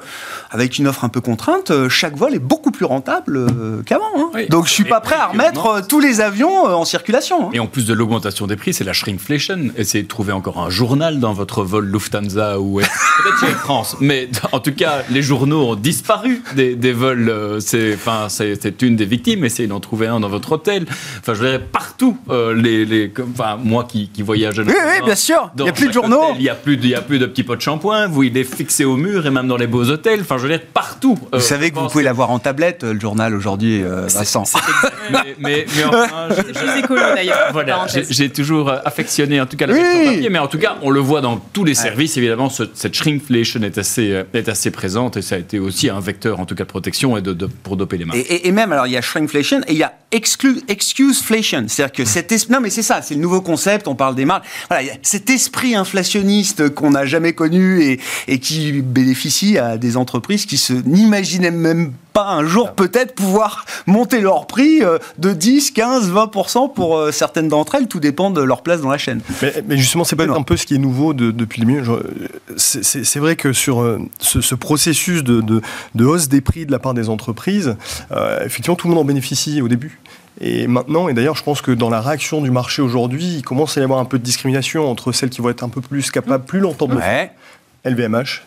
[0.52, 3.46] avec une offre un peu contrainte, chaque vol est beaucoup plus rentable
[3.86, 4.04] qu'avant.
[4.18, 4.46] Hein.
[4.50, 7.48] Donc je suis pas prêt à remettre tous les avions en circulation.
[7.48, 7.52] Hein.
[7.54, 9.72] Et en plus de l'augmentation des prix, c'est la shrinkflation.
[9.78, 14.60] Essayez de trouver encore un journal dans votre vol Lufthansa ou peut-être France, mais en
[14.60, 17.30] tout cas, les journaux ont disparu des, vols.
[17.30, 19.46] Euh, c'est, enfin, c'est une des victimes.
[19.46, 20.86] Essayez d'en trouver un dans votre hôtel.
[21.20, 24.60] Enfin, je verrais partout euh, les, les, enfin, moi qui, qui voyage.
[24.60, 25.52] Oui, oui, bien sûr.
[25.58, 26.34] Il n'y a plus de journaux.
[26.36, 28.08] il y a plus, de, il y a plus de petits pots de shampoing.
[28.08, 30.22] Vous, il est fixé au mur et même dans les beaux hôtels.
[30.22, 31.18] Enfin, je veux dire partout.
[31.34, 34.44] Euh, vous savez que vous pouvez l'avoir en tablette, le journal aujourd'hui, Vincent.
[35.12, 37.50] mais, mais, mais enfin, plus écolo d'ailleurs.
[37.52, 40.06] Voilà, j'ai toujours affectionné en tout cas la oui.
[40.06, 42.18] papier, mais en tout cas, on le voit dans tous les services.
[42.18, 46.40] Évidemment, cette shrinkflation est assez, est assez présente et ça a été aussi un vecteur
[46.40, 47.34] en tout cas de protection et de,
[47.64, 48.13] pour doper les marques.
[48.14, 51.66] Et, et, même, alors il y a shrinkflation et il y a exclu, excuseflation.
[51.68, 54.26] C'est-à-dire que cet esprit, non mais c'est ça, c'est le nouveau concept, on parle des
[54.26, 54.46] marques.
[54.70, 60.46] Voilà, cet esprit inflationniste qu'on n'a jamais connu et, et, qui bénéficie à des entreprises
[60.46, 62.74] qui se n'imaginaient même pas un jour ah.
[62.76, 67.88] peut-être pouvoir monter leur prix euh, de 10, 15, 20% pour euh, certaines d'entre elles,
[67.88, 69.22] tout dépend de leur place dans la chaîne.
[69.68, 71.84] Mais, justement, c'est pas un peu ce qui est nouveau depuis le milieu.
[72.56, 76.94] C'est vrai que sur euh, ce, processus de, de, hausse des prix de la part
[76.94, 77.76] des entreprises,
[78.46, 80.00] effectivement, tout le monde en bénéficie au début.
[80.42, 83.78] Et maintenant, et d'ailleurs, je pense que dans la réaction du marché aujourd'hui, il commence
[83.78, 86.10] à y avoir un peu de discrimination entre celles qui vont être un peu plus
[86.12, 87.30] capables plus longtemps de le faire
[87.86, 88.44] LVMH,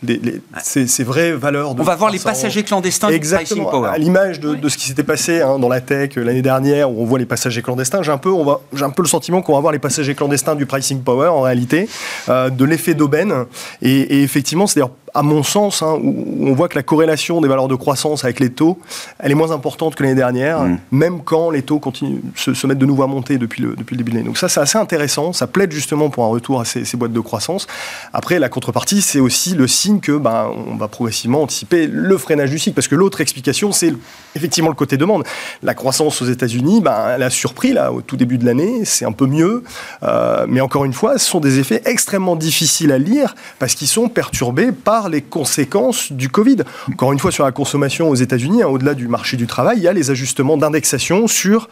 [0.63, 1.75] ces, vraies valeurs.
[1.75, 3.91] De On va voir les passagers clandestins Exactement, du Power.
[3.91, 7.03] À l'image de, ce qui s'était passé hein, dans la tech euh, l'année dernière, où
[7.03, 9.43] on voit les passagers clandestins, j'ai un peu, on va, j'ai un peu le sentiment
[9.43, 11.87] qu'on va voir les passagers clandestins du pricing power en réalité,
[12.31, 13.45] euh, de l'effet d'aubaine.
[13.83, 17.41] Et, et effectivement, c'est d'ailleurs à mon sens, hein, où on voit que la corrélation
[17.41, 18.79] des valeurs de croissance avec les taux,
[19.19, 20.79] elle est moins importante que l'année dernière, mm.
[20.91, 23.95] même quand les taux continuent, se, se, mettent de nouveau à monter depuis le, depuis
[23.95, 24.27] le début de l'année.
[24.27, 25.33] Donc ça, c'est assez intéressant.
[25.33, 27.67] Ça plaide justement pour un retour à ces, ces, boîtes de croissance.
[28.13, 32.51] Après, la contrepartie, c'est aussi le signe que ben, on va progressivement anticiper le freinage
[32.51, 33.95] du cycle, parce que l'autre explication, c'est
[34.35, 35.25] effectivement le côté demande.
[35.63, 39.07] La croissance aux États-Unis, ben, elle a surpris là au tout début de l'année, c'est
[39.07, 39.65] un peu mieux,
[40.03, 43.89] euh, mais encore une fois, ce sont des effets extrêmement difficiles à lire parce qu'ils
[43.89, 46.59] sont perturbés par les conséquences du Covid.
[46.93, 49.83] Encore une fois, sur la consommation aux États-Unis, hein, au-delà du marché du travail, il
[49.83, 51.69] y a les ajustements d'indexation sur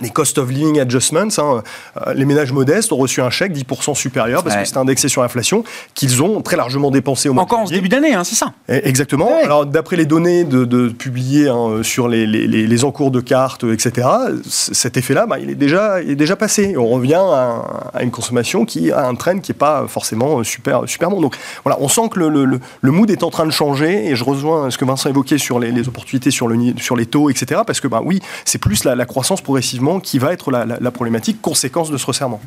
[0.00, 1.62] les cost of living adjustments, hein,
[2.06, 5.22] euh, les ménages modestes ont reçu un chèque 10% supérieur parce que c'est indexé sur
[5.22, 8.36] l'inflation qu'ils ont très largement dépensé au mois Encore en ce début d'année, hein, c'est
[8.36, 8.52] ça?
[8.68, 9.30] Exactement.
[9.42, 14.06] Alors d'après les données de, publiées hein, sur les, les, encours de cartes, etc.,
[14.44, 16.76] cet effet-là, bah, il, est déjà, il est déjà passé.
[16.76, 21.10] On revient à, une consommation qui a un trend qui n'est pas forcément super, super
[21.10, 21.20] bon.
[21.20, 24.22] Donc voilà, on sent que le, le, mood est en train de changer et je
[24.22, 27.80] rejoins ce que Vincent évoquait sur les, opportunités sur, le, sur les taux, etc., parce
[27.80, 31.90] que bah, oui, c'est plus la, la croissance progressive qui va être la, problématique conséquence
[31.90, 32.40] de ce resserrement.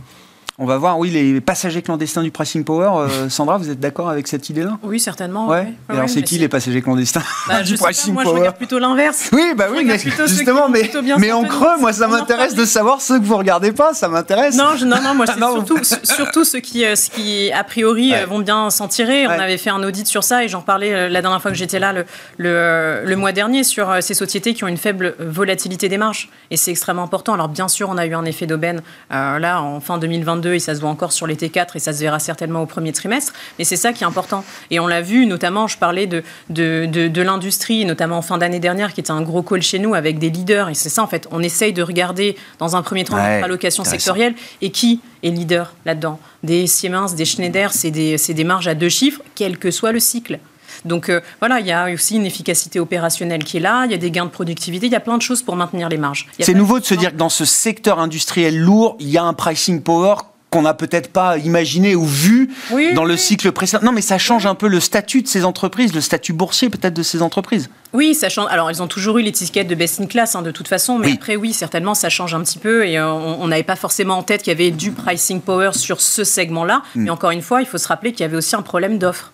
[0.64, 2.92] On va voir, oui, les passagers clandestins du pricing power.
[3.10, 4.78] Euh, Sandra, vous êtes d'accord avec cette idée-là?
[4.84, 5.48] Oui, certainement.
[5.48, 5.74] Ouais.
[5.90, 9.32] alors, c'est qui les passagers clandestins bah, du pricing moi, power je regarde plutôt l'inverse.
[9.34, 13.20] Oui, bah oui, mais justement, mais, mais en creux, moi, ça m'intéresse de savoir ceux
[13.20, 13.96] que vous regardez pas.
[13.96, 14.56] Ça m'intéresse.
[14.56, 18.38] Non, non, non, moi, c'est surtout, surtout ceux qui, euh, qui a priori, euh, vont
[18.38, 19.26] bien s'en tirer.
[19.26, 21.80] On avait fait un audit sur ça et j'en parlais la dernière fois que j'étais
[21.80, 22.06] là, le,
[22.38, 26.30] le, le, mois dernier, sur ces sociétés qui ont une faible volatilité des marges.
[26.52, 27.34] Et c'est extrêmement important.
[27.34, 30.76] Alors, bien sûr, on a eu un effet d'aubaine là en fin 2022 et ça
[30.76, 33.34] se voit encore sur les T4 et ça se verra certainement au premier trimestre.
[33.60, 34.44] Mais c'est ça qui est important.
[34.70, 38.60] Et on l'a vu, notamment, je parlais de, de, de, l'industrie, notamment en fin d'année
[38.60, 40.70] dernière, qui était un gros call chez nous avec des leaders.
[40.70, 41.28] Et c'est ça, en fait.
[41.32, 45.74] On essaye de regarder dans un premier temps notre allocation sectorielle et qui est leader
[45.86, 46.20] là-dedans?
[46.44, 50.00] Des Siemens, des Schneider, c'est des, des marges à deux chiffres, quel que soit le
[50.00, 50.40] cycle.
[50.86, 53.94] Donc euh, voilà, il y a aussi une efficacité opérationnelle qui est là, il y
[53.94, 56.28] a des gains de productivité, il y a plein de choses pour maintenir les marges.
[56.40, 59.34] C'est nouveau de se dire que dans ce secteur industriel lourd, il y a un
[59.34, 60.16] pricing power
[60.52, 62.50] qu'on n'a peut-être pas imaginé ou vu
[62.94, 63.84] dans le cycle précédent.
[63.86, 66.94] Non, mais ça change un peu le statut de ces entreprises, le statut boursier peut-être
[66.94, 67.70] de ces entreprises.
[67.94, 68.48] Oui, ça change.
[68.52, 71.14] Alors, ils ont toujours eu l'étiquette de best in class, hein, de toute façon, mais
[71.14, 74.24] après, oui, certainement, ça change un petit peu et euh, on n'avait pas forcément en
[74.24, 76.84] tête qu'il y avait du pricing power sur ce segment-là.
[76.96, 77.04] Hmm.
[77.04, 79.32] Mais encore une fois, il faut se rappeler qu'il y avait aussi un problème d'offre.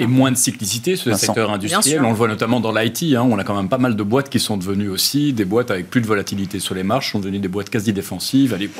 [0.00, 2.02] Et, moins de cyclicité sur le secteur industriel.
[2.04, 3.14] On le voit notamment dans l'IT.
[3.14, 3.26] Hein.
[3.28, 5.90] on a quand même pas mal de boîtes qui sont devenues aussi des boîtes avec
[5.90, 8.54] plus de volatilité sur les marches, sont devenues des boîtes quasi défensives.
[8.54, 8.70] Allez,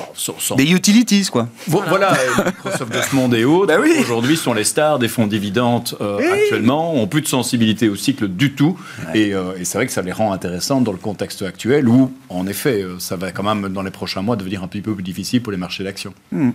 [0.57, 1.49] Des utilities, quoi.
[1.67, 5.97] Voilà, Microsoft de ce monde et autres, bah aujourd'hui sont les stars des fonds dividendes
[6.01, 8.79] euh, actuellement, ont plus de sensibilité au cycle du tout.
[9.15, 12.47] Euh, et, c'est vrai que ça les rend intéressantes dans le contexte actuel où, en
[12.47, 15.03] effet, euh, ça va quand même, dans les prochains mois, devenir un petit peu plus
[15.03, 16.15] difficile pour les marchés d'actions.
[16.31, 16.51] Hmm.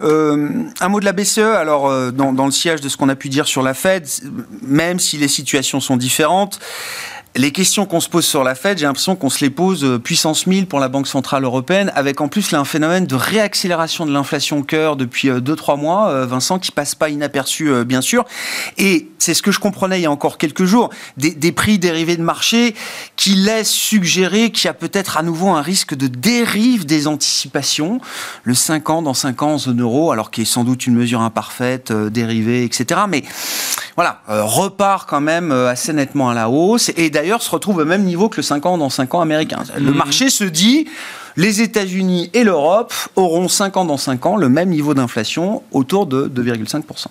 [0.00, 3.27] un mot de la BCE, alors, dans, dans le sillage de ce qu'on a pu
[3.28, 4.08] dire sur la Fed,
[4.62, 6.58] même si les situations sont différentes,
[7.36, 9.98] les questions qu'on se pose sur la Fed, j'ai l'impression qu'on se les pose euh,
[9.98, 14.06] puissance 1000 pour la Banque Centrale Européenne, avec en plus là un phénomène de réaccélération
[14.06, 18.24] de l'inflation cœur depuis 2-3 euh, mois, euh, Vincent, qui passe pas inaperçu bien sûr.
[18.76, 22.16] Et c'est ce que je comprenais il y a encore quelques jours, des, prix dérivés
[22.16, 22.74] de marché
[23.16, 28.00] qui laissent suggérer qu'il y a peut-être à nouveau un risque de dérive des anticipations.
[28.44, 30.94] Le 5 ans dans 5 ans en zone euro, alors qu'il est sans doute une
[30.94, 33.00] mesure imparfaite, dérivée, etc.
[33.08, 33.22] Mais
[33.98, 36.92] voilà, repart quand même assez nettement à la hausse.
[36.96, 39.64] Et d'ailleurs, se retrouve au même niveau que le 5 ans dans 5 ans américain.
[39.76, 39.96] Le mhm.
[39.96, 40.86] marché se dit,
[41.38, 46.06] les États-Unis et l'Europe auront 5 ans dans 5 ans le même niveau d'inflation autour
[46.06, 47.06] de 2,5%.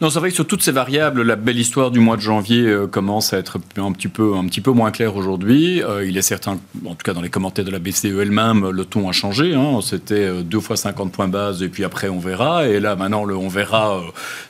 [0.00, 2.62] Non, c'est vrai que sur toutes ces variables, la belle histoire du mois de janvier
[2.62, 5.82] euh, commence à être un petit peu, moins claire aujourd'hui.
[5.82, 8.84] Euh, il est certain, en tout cas dans les commentaires de la BCE elle-même, le
[8.86, 9.54] ton a changé.
[9.54, 9.80] Hein.
[9.82, 12.66] C'était 2 euh, fois 50 points base et puis après on verra.
[12.66, 14.00] Et là maintenant, on verra,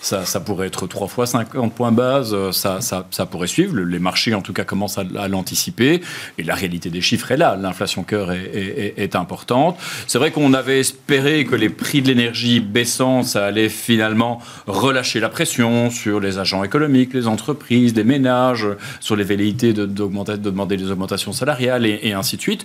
[0.01, 3.77] ça, pourrait être 3 fois 50 points base, ça, pourrait suivre.
[3.81, 6.03] Les marchés en tout cas commencent à, l'anticiper.
[6.39, 7.57] Et la réalité des chiffres est là.
[7.61, 9.79] L'inflation cœur est importante.
[10.07, 15.21] C'est vrai qu'on avait espéré que les prix de l'énergie baissant, ça allait finalement relâcher
[15.21, 18.67] la pression sur les agents économiques, les entreprises, les ménages,
[19.01, 22.65] sur les velléités de, de demander des augmentations salariales et, et ainsi de suite.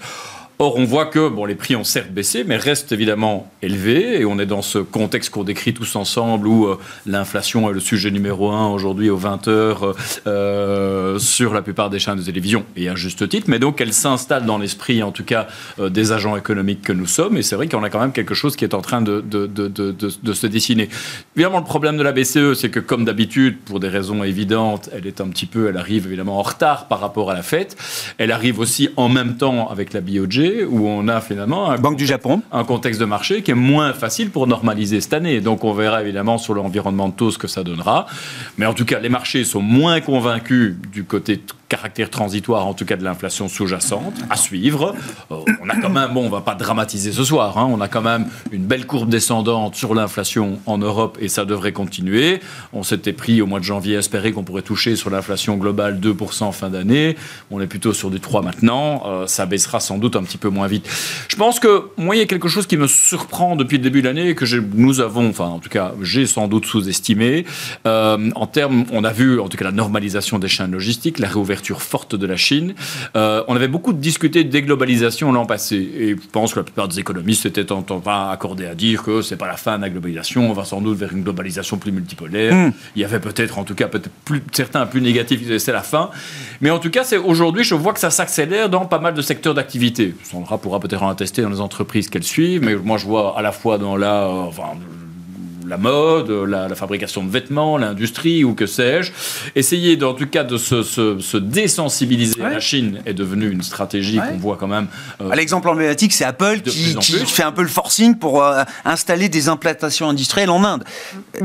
[0.63, 4.21] Or, on voit que bon, les prix ont certes baissé, mais restent évidemment élevés.
[4.21, 7.82] Et on est dans ce contexte qu'on décrit tous ensemble où euh, l'inflation est le
[7.82, 9.93] sujet numéro un aujourd'hui aux 20 heures
[10.26, 13.47] euh, sur la plupart des chaînes de télévision, et à juste titre.
[13.49, 15.47] Mais donc, elle s'installe dans l'esprit, en tout cas,
[15.80, 17.36] euh, des agents économiques que nous sommes.
[17.36, 19.47] Et c'est vrai qu'on a quand même quelque chose qui est en train de, de,
[19.47, 20.88] de, de, se dessiner.
[21.36, 25.08] Évidemment, le problème de la BCE, c'est que, comme d'habitude, pour des raisons évidentes, elle
[25.08, 27.76] est un petit peu, elle arrive évidemment en retard par rapport à la fête.
[28.17, 29.99] Elle arrive aussi en même temps avec la
[30.63, 32.41] Où on a finalement un, Banque du Japon.
[32.51, 35.41] un contexte de marché qui est moins facile pour normaliser cette année.
[35.41, 38.05] Donc on verra évidemment sur l'environnement de taux ce que ça donnera.
[38.57, 41.41] Mais en tout cas, les marchés sont moins convaincus du côté
[41.73, 44.93] caractère transitoire, en tout cas de l'inflation sous-jacente, à suivre.
[45.31, 47.88] Euh, on a quand même, bon, on va pas dramatiser ce soir, hein, on a
[47.88, 52.41] quand même une belle courbe descendante sur l'inflation en Europe et ça devrait continuer.
[52.73, 55.99] On s'était pris au mois de janvier à espérer qu'on pourrait toucher sur l'inflation globale
[55.99, 57.15] 2% fin d'année.
[57.49, 59.01] On est plutôt sur du 3 maintenant.
[59.07, 60.88] Euh, ça baissera sans doute un petit peu moins vite.
[61.27, 64.03] Je pense que moi, il y a quelque chose qui me surprend depuis le début
[64.03, 67.45] de l'année que nous avons, enfin en tout cas, j'ai sans doute sous-estimé.
[67.88, 71.29] Euh, en termes, on a vu en tout cas la normalisation des chaînes logistiques, la
[71.29, 72.73] réouverture forte de la Chine.
[73.15, 75.76] Euh, on avait beaucoup discuté de déglobalisation l'an passé.
[75.76, 79.38] Et je pense que la plupart des économistes étaient enfin accordés à dire que c'est
[79.38, 82.54] pas la fin de la globalisation, on va sans doute vers une globalisation plus multipolaire.
[82.54, 82.71] Hmm.
[82.95, 85.82] Il y avait peut-être, en tout cas, peut-être plus, certains plus négatifs qui c'est la
[85.82, 86.10] fin.
[86.62, 89.21] Mais en tout cas, c'est aujourd'hui, je vois que ça s'accélère dans pas mal de
[89.21, 90.15] secteurs d'activité.
[90.23, 93.41] Sandra pourra peut-être en attester dans les entreprises qu'elle suit, mais moi je vois à
[93.41, 94.63] la fois dans la, euh, enfin,
[95.73, 99.12] la mode, la, fabrication de vêtements, l'industrie ou que sais-je.
[99.55, 104.38] Essayer, en tout cas, de se, désensibiliser à la Chine est devenu une stratégie qu'on
[104.38, 104.88] voit quand même.
[105.21, 109.49] Euh, L'exemple emblématique, c'est Apple qui, fait un peu le forcing pour euh, installer des
[109.49, 110.83] implantations industrielles en Inde.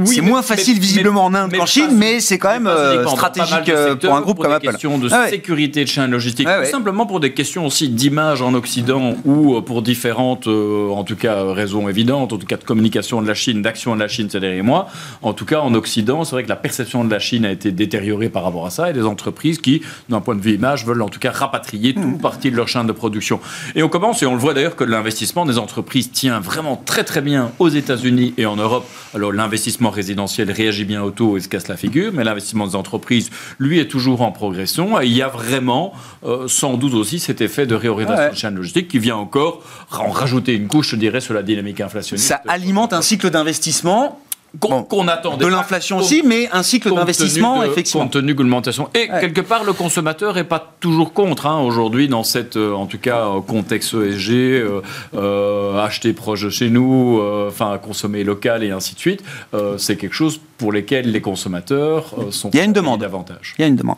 [0.05, 4.15] c'est moins facile visiblement en Inde qu'en Chine, mais c'est quand même euh, stratégique pour
[4.15, 4.65] un groupe comme Apple.
[4.65, 7.89] Pour des questions de ah sécurité de chaîne logistique, tout simplement pour des questions aussi
[7.89, 12.65] d'image en Occident ou pour différentes, en tout cas, raisons évidentes, en tout cas de
[12.65, 14.89] communication de la Chine, d'action de la Chine ces derniers mois.
[15.23, 17.71] En tout cas, en Occident, c'est vrai que la perception de la Chine a été
[17.73, 21.03] détériorée par rapport à ça et des entreprises qui, d'un point de vue image, veulent
[21.03, 22.19] en tout cas rapatrier toute mmh.
[22.19, 23.41] partie de leur chaîne de production.
[23.75, 27.05] Et on commence, et on le voit d'ailleurs, que l'investissement des entreprises tient vraiment très
[27.05, 28.87] très bien aux États-Unis et en Europe.
[29.15, 32.77] Alors l'investissement résidentiel réagit bien au taux et se casse la figure, mais l'investissement des
[32.77, 35.01] entreprises, lui, est toujours en progression.
[35.01, 35.93] Et il y a vraiment,
[36.25, 39.63] euh, sans doute aussi, cet effet de réorientation de la chaîne logistique qui vient encore
[39.91, 42.29] en rajouter une couche, je dirais, sur la dynamique inflationniste.
[42.29, 44.08] Ça alimente un cycle d'investissement
[44.61, 45.45] qu'on attendait.
[45.45, 48.05] De l'inflation aussi, mais un cycle d'investissement, effectivement.
[48.05, 48.89] Compte tenu de l'augmentation.
[48.95, 52.87] Et quelque part, le consommateur n'est pas toujours contre, hein, aujourd'hui, dans cette, euh, en
[52.87, 54.33] tout cas, euh, contexte ESG,
[55.15, 59.23] euh, acheter proche de chez nous, enfin, consommer local et ainsi de suite.
[59.77, 62.51] c'est quelque chose pour lesquels les consommateurs sont.
[62.53, 63.01] Il y a une demande.
[63.01, 63.55] Davantage.
[63.59, 63.97] Il y a une demande.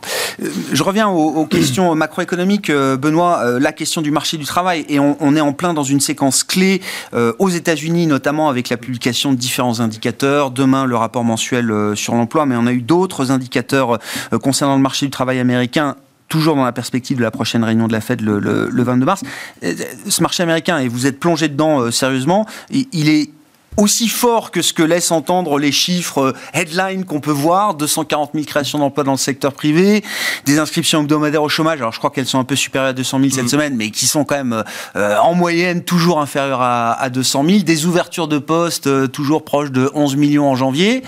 [0.71, 3.59] je reviens aux, questions macroéconomiques, Benoît.
[3.59, 4.85] la question du marché du travail.
[4.87, 6.81] Et on, on, est en plein dans une séquence clé
[7.13, 12.15] aux États-Unis, notamment avec la publication de différents indicateurs Demain, le rapport mensuel euh, sur
[12.15, 13.99] l'emploi, mais on a eu d'autres indicateurs
[14.33, 15.95] euh, concernant le marché du travail américain
[16.27, 19.21] toujours dans la perspective de la prochaine réunion de la Fed le, 22 mars.
[19.63, 19.73] Euh,
[20.07, 23.29] ce marché américain, et vous êtes plongé dedans sérieusement, il est
[23.77, 28.31] aussi fort que ce que laissent entendre les chiffres euh, headline qu'on peut voir, 240
[28.33, 30.03] 000 créations d'emplois dans le secteur privé,
[30.45, 33.19] des inscriptions hebdomadaires au chômage, alors je crois qu'elles sont un peu supérieures à 200
[33.19, 33.47] 000 cette mm.
[33.47, 34.63] semaine, mais qui sont quand même
[34.95, 39.45] euh, en moyenne toujours inférieures à, à, 200 000, des ouvertures de postes euh, toujours
[39.45, 41.03] proches de 11 millions en janvier.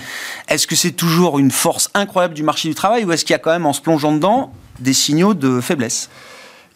[0.48, 3.36] Est-ce que c'est toujours une force incroyable du marché du travail ou est-ce qu'il y
[3.36, 6.08] a quand même, en se plongeant dedans, des signaux de faiblesse?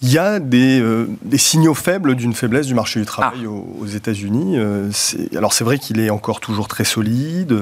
[0.00, 3.48] Il y a des, euh, des signaux faibles d'une faiblesse du marché du travail ah.
[3.48, 4.56] aux, États-Unis.
[4.56, 4.90] Euh,
[5.36, 7.56] alors c'est vrai qu'il est encore toujours très solide,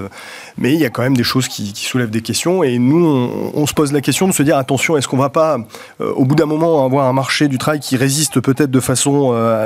[0.59, 2.63] mais il y a quand même des choses qui, qui soulèvent des questions.
[2.63, 3.07] Et nous,
[3.55, 5.59] on, se pose la question de se dire attention, est-ce qu'on va pas,
[6.03, 9.17] euh, au bout d'un moment, avoir un marché du travail qui résiste peut-être de façon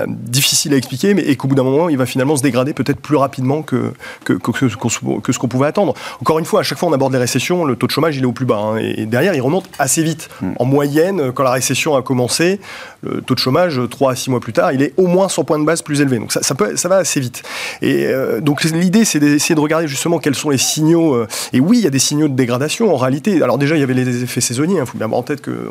[0.08, 3.00] difficile à expliquer, mais et qu'au bout d'un moment, il va finalement se dégrader peut-être
[3.00, 3.92] plus rapidement que,
[4.24, 5.94] que, que, que ce qu'on pouvait attendre.
[6.20, 8.22] Encore une fois, à chaque fois on aborde les récessions, le taux de chômage il
[8.22, 10.28] est au plus bas, hein, et derrière il remonte assez vite.
[10.40, 10.52] Hmm.
[10.58, 12.59] En moyenne, quand la récession a commencé,
[13.02, 15.44] le taux de chômage, 3 à 6 mois plus tard, il est au moins 100
[15.44, 16.18] points de base plus élevé.
[16.18, 17.42] Donc ça, ça va assez vite.
[17.82, 21.14] Et euh, donc l'idée, c'est d'essayer de regarder justement quels sont les signaux.
[21.14, 23.42] Euh, et oui, il y a des signaux de dégradation en réalité.
[23.42, 24.76] Alors déjà, il y avait les effets saisonniers.
[24.76, 24.86] Il hein.
[24.86, 25.68] faut bien avoir en tête que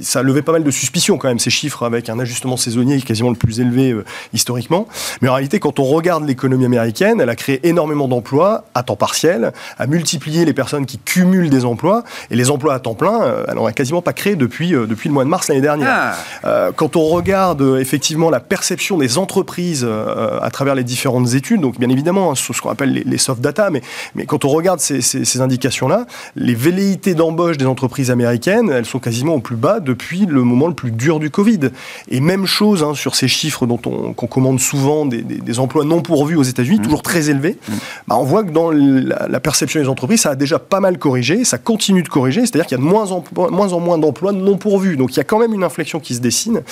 [0.00, 3.30] ça levé pas mal de suspicions quand même, ces chiffres, avec un ajustement saisonnier quasiment
[3.30, 4.88] le plus élevé euh, historiquement.
[5.22, 8.96] Mais en réalité, quand on regarde l'économie américaine, elle a créé énormément d'emplois à temps
[8.96, 12.04] partiel, a multiplié les personnes qui cumulent des emplois.
[12.30, 15.14] Et les emplois à temps plein, elle n'en a quasiment pas créé depuis, depuis le
[15.14, 15.87] mois de mars l'année dernière.
[15.88, 16.14] Ah.
[16.44, 21.34] Euh, quand on regarde euh, effectivement la perception des entreprises euh, à travers les différentes
[21.34, 23.82] études, donc bien évidemment, hein, ce qu'on appelle les, soft data, mais,
[24.14, 28.98] mais quand on regarde ces, ces, indications-là, les velléités d'embauche des entreprises américaines, elles sont
[28.98, 31.70] quasiment au plus bas depuis le moment le plus dur du Covid.
[32.08, 35.84] Et même chose hein, sur ces chiffres dont on qu'on commande souvent des, des, emplois
[35.84, 36.82] non pourvus aux États-Unis, mmh.
[36.82, 37.56] toujours très élevés.
[37.68, 37.72] Mmh.
[38.08, 41.44] Bah, on voit que dans la, perception des entreprises, ça a déjà pas mal corrigé,
[41.44, 44.32] ça continue de corriger, c'est-à-dire qu'il y a de moins en moins, en moins d'emplois
[44.32, 44.96] non pourvus.
[44.96, 46.62] Donc il y a quand même une qui se dessine.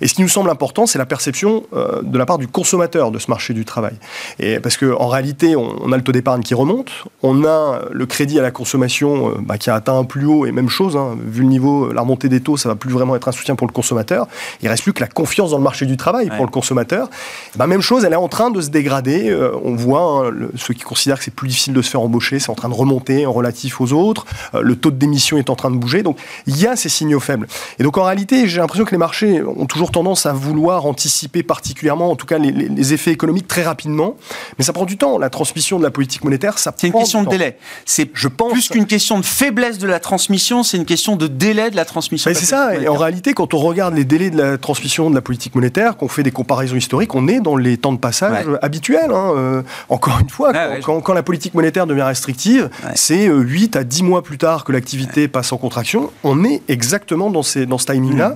[0.00, 3.10] Et ce qui nous semble important, c'est la perception euh, de la part du consommateur
[3.10, 3.94] de ce marché du travail.
[4.38, 6.90] Et parce qu'en réalité, on, a le taux d'épargne qui remonte,
[7.22, 10.46] on a le crédit à la consommation euh, bah, qui a atteint un plus haut,
[10.46, 13.14] et même chose, hein, vu le niveau, la remontée des taux, ça va plus vraiment
[13.14, 14.26] être un soutien pour le consommateur.
[14.62, 17.08] Il reste plus que la confiance dans le marché du travail pour le consommateur.
[17.56, 19.30] Bah, même chose, elle est en train de se dégrader.
[19.30, 22.40] Euh, on voit hein, ceux qui considèrent que c'est plus difficile de se faire embaucher,
[22.40, 24.26] c'est en train de remonter en relatif aux autres.
[24.60, 26.02] le taux de démission est en train de bouger.
[26.02, 27.46] Donc il y a ces signaux faibles.
[27.78, 31.42] Et donc en réalité, j'ai l'impression que les marchés ont toujours tendance à vouloir anticiper
[31.42, 34.16] particulièrement, en tout cas, les, effets économiques très rapidement.
[34.58, 35.18] Mais ça prend du temps.
[35.18, 37.58] La transmission de la politique monétaire, ça C'est une question de délai.
[37.84, 41.26] C'est, je pense, plus qu'une question de faiblesse de la transmission, c'est une question de
[41.26, 42.30] délai de la transmission.
[42.32, 42.74] c'est ça.
[42.76, 45.98] Et en réalité, quand on regarde les délais de la transmission de la politique monétaire,
[45.98, 49.10] qu'on fait des comparaisons historiques, on est dans les temps de passage habituels.
[49.10, 49.32] Hein.
[49.36, 54.02] Euh, encore une fois, quand, la politique monétaire devient restrictive, c'est 8 euh, à 10
[54.02, 56.10] mois plus tard que l'activité passe en contraction.
[56.24, 58.30] On est exactement dans, ces, dans ce timing-là.
[58.30, 58.34] Mmh.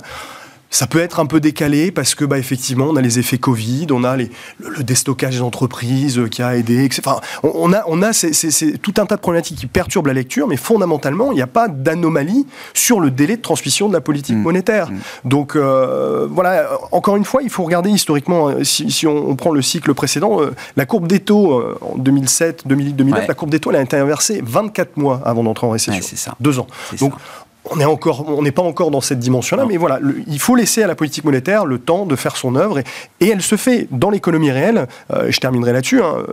[0.73, 3.87] Ça peut être un peu décalé parce que, bah, effectivement, on a les effets Covid,
[3.91, 6.87] on a les, le, déstockage des entreprises euh, qui a aidé.
[6.97, 8.11] Enfin, on, a, on a
[8.81, 11.67] tout un tas de problématiques qui perturbent la lecture, mais fondamentalement, il n'y a pas
[11.67, 14.41] d'anomalie sur le délai de transmission de la politique mmh.
[14.41, 14.89] monétaire.
[14.89, 14.99] Mmh.
[15.25, 19.61] Donc, euh, voilà, encore une fois, il faut regarder historiquement, euh, si, on, prend le
[19.61, 20.39] cycle précédent,
[20.77, 23.97] la courbe des taux en 2007, 2008, 2009, la courbe des taux, elle a été
[23.97, 26.01] inversée 24 mois avant d'entrer en récession.
[26.01, 26.35] c'est ça.
[26.39, 26.67] Deux ans.
[26.99, 27.13] Donc,
[27.69, 30.81] on est encore, on n'est pas encore dans cette dimension-là, mais voilà, il faut laisser
[30.81, 32.83] à la politique monétaire le temps de faire son œuvre, et,
[33.29, 34.87] elle se fait dans l'économie réelle.
[35.13, 36.01] Euh, je terminerai là-dessus.
[36.01, 36.25] Hein.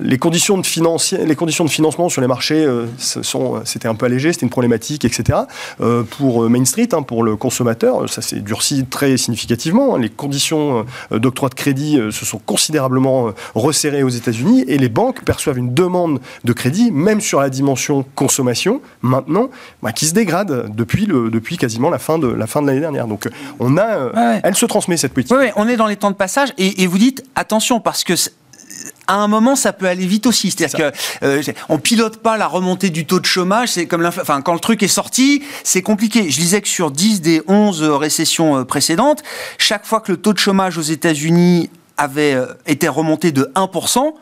[0.00, 4.06] les conditions de les conditions de financement sur les marchés, euh, sont, c'était un peu
[4.06, 5.40] allégé, c'était une problématique, etc.
[5.80, 9.94] Euh, pour Main Street, hein, pour le consommateur, ça s'est durci très significativement.
[9.94, 10.00] Hein.
[10.00, 15.58] Les conditions d'octroi de crédit se sont considérablement resserrées aux États-Unis, et les banques perçoivent
[15.58, 19.48] une demande de crédit, même sur la dimension consommation, maintenant,
[19.82, 22.80] bah, qui se dégrade depuis, le, depuis quasiment la fin de la fin de l'année
[22.80, 23.06] dernière.
[23.06, 25.36] Donc on a, euh, elle se transmet cette politique.
[25.36, 28.14] Oui, on est dans les temps de passage et, vous dites attention parce que
[29.06, 30.50] à un moment, ça peut aller vite aussi.
[30.50, 33.72] C'est-à-dire qu'on euh, on pilote pas la remontée du taux de chômage.
[33.72, 36.30] C'est comme enfin, quand le truc est sorti, c'est compliqué.
[36.30, 39.22] Je disais que sur 10 des 11 récessions euh, précédentes,
[39.58, 44.14] chaque fois que le taux de chômage aux États-Unis avait été remonté de 1%,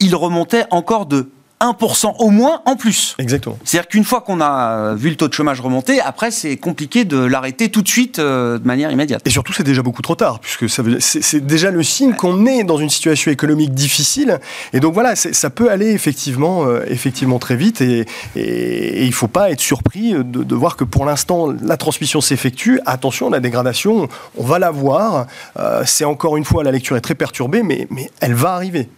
[0.00, 1.30] il remontait encore de
[1.64, 3.14] 1% au moins en plus.
[3.18, 3.58] Exactement.
[3.64, 7.18] C'est-à-dire qu'une fois qu'on a vu le taux de chômage remonter, après c'est compliqué de
[7.18, 9.22] l'arrêter tout de suite euh, de manière immédiate.
[9.24, 12.76] Et surtout c'est déjà beaucoup trop tard, puisque c'est déjà le signe qu'on est dans
[12.76, 14.40] une situation économique difficile.
[14.72, 17.80] Et donc voilà, ça peut aller effectivement, euh, effectivement très vite.
[17.80, 21.76] Et, et, il ne faut pas être surpris de, de voir que pour l'instant la
[21.76, 22.80] transmission s'effectue.
[22.86, 25.26] Attention, la dégradation, on va la voir.
[25.58, 28.88] Euh, c'est encore une fois, la lecture est très perturbée, mais, mais elle va arriver.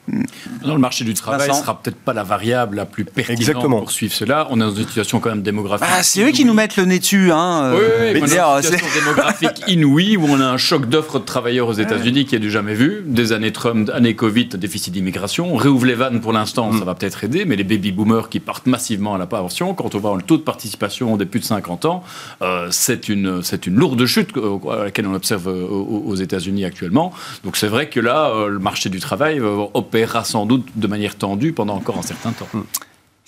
[0.62, 3.90] Dans le marché du travail, ce sera peut-être pas la variable la plus pertinente pour
[3.90, 4.46] suivre cela.
[4.50, 5.88] On est dans une situation quand même démographique.
[5.90, 7.30] Ah, c'est eux qui nous mettent le nez dessus.
[7.32, 11.24] Hein, oui, oui, oui une situation démographique inouïe où on a un choc d'offres de
[11.24, 13.02] travailleurs aux États-Unis qui est du jamais vu.
[13.06, 15.52] Des années Trump, années Covid, déficit d'immigration.
[15.52, 16.84] On réouvre les vannes pour l'instant, ça mm.
[16.84, 19.98] va peut-être aider, mais les baby boomers qui partent massivement à la pension, quand on
[19.98, 22.04] voit le taux de participation des plus de 50 ans,
[22.42, 24.30] euh, c'est une, une lourde chute
[24.70, 27.12] à laquelle on observe euh, aux, États-Unis actuellement.
[27.44, 31.16] Donc c'est vrai que là, euh, le marché du travail opérera sans doute de manière
[31.16, 32.35] tendue pendant encore un certain temps.
[32.36, 32.46] と。
[32.54, 32.68] うん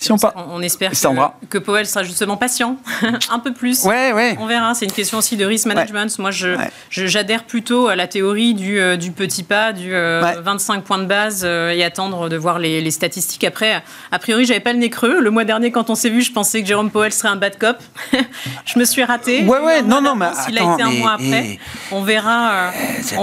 [0.01, 0.17] Si on,
[0.49, 2.77] on, espère que, que, Powell sera justement patient,
[3.31, 3.83] un peu plus.
[3.83, 4.37] Ouais, ouais.
[4.39, 4.73] On verra.
[4.73, 6.17] C'est une question aussi de risk management.
[6.19, 6.55] Moi, je,
[6.89, 11.05] j'adhère plutôt à la théorie du, euh, du petit pas, du 25 euh, points de
[11.05, 13.43] base euh, et attendre de voir les, les statistiques.
[13.43, 13.83] Après,
[14.13, 15.19] a priori, j'avais pas le nez creux.
[15.19, 17.57] Le mois dernier, quand on s'est vu, je pensais que Jérôme Powell serait un bad
[17.59, 17.75] cop.
[18.65, 19.43] je me suis raté.
[19.43, 19.81] Ouais, ouais.
[19.81, 21.59] Non, non, mais il a été un mois après.
[21.91, 22.71] On verra.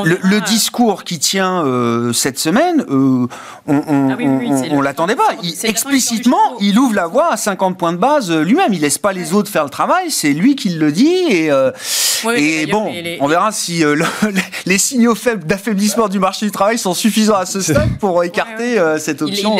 [0.04, 1.64] le, discours qui tient
[2.12, 3.28] cette semaine, on,
[3.66, 4.16] on, ah
[4.70, 5.30] on, l'attendait pas.
[5.62, 8.72] explicitement, il ouvre la voie à 50 points de base euh, lui-même.
[8.72, 11.24] Il laisse pas les autres faire le travail, c'est lui qui le dit.
[11.30, 11.70] Et, euh,
[12.36, 14.02] et bon, on verra si euh,
[14.66, 18.78] les signaux faibles d'affaiblissement du marché du travail sont suffisants à ce stade pour écarter
[18.98, 19.56] cette option.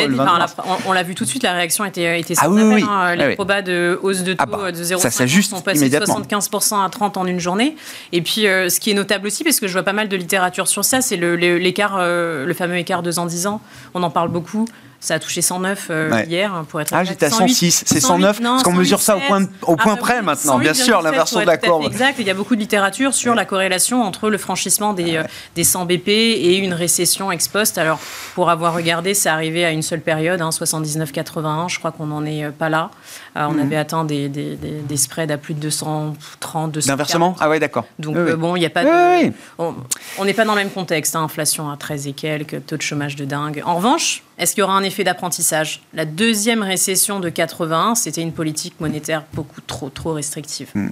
[0.85, 3.15] on l'a vu tout de suite, la réaction était, était ah, oui, hein.
[3.15, 6.89] Les probas de hausse de ah taux bah, de 0,5 sont passés de 75% à
[6.89, 7.75] 30 en une journée.
[8.11, 10.67] Et puis, ce qui est notable aussi, parce que je vois pas mal de littérature
[10.67, 13.61] sur ça, c'est l'écart, le, le fameux écart 2 ans 10 ans.
[13.93, 14.65] On en parle beaucoup.
[14.99, 17.83] Ça a touché 109 euh, hier, hein, pour être Ah, j'étais à 106.
[17.85, 21.01] C'est 109 Parce qu'on mesure ça au point, au point ah, près maintenant, bien sûr,
[21.01, 21.85] l'inversion de la courbe.
[21.85, 22.15] Exact.
[22.19, 25.23] Il y a beaucoup de littérature sur la corrélation entre le franchissement des, euh,
[25.55, 27.77] des 100 BP et une récession ex post.
[27.77, 27.99] Alors,
[28.33, 31.69] pour avoir regardé, c'est arrivé à une seule période, hein, 79-81.
[31.69, 32.89] Je crois qu'on n'en est euh, pas là.
[33.35, 33.59] on mhm.
[33.59, 36.89] avait atteint des, des, des, spreads à plus de 230, 240.
[36.89, 37.85] Inversement Ah ouais, d'accord.
[37.99, 39.31] Donc, bon, il n'y a pas de...
[39.59, 41.15] On n'est pas dans le même contexte.
[41.15, 43.61] Hein, inflation à 13 et quelques, taux de chômage de dingue.
[43.65, 45.81] En revanche, est-ce qu'il y aura un effet d'apprentissage?
[45.93, 50.69] La deuxième récession de 80, c'était une politique monétaire beaucoup trop, trop restrictive.
[50.75, 50.89] Hmm.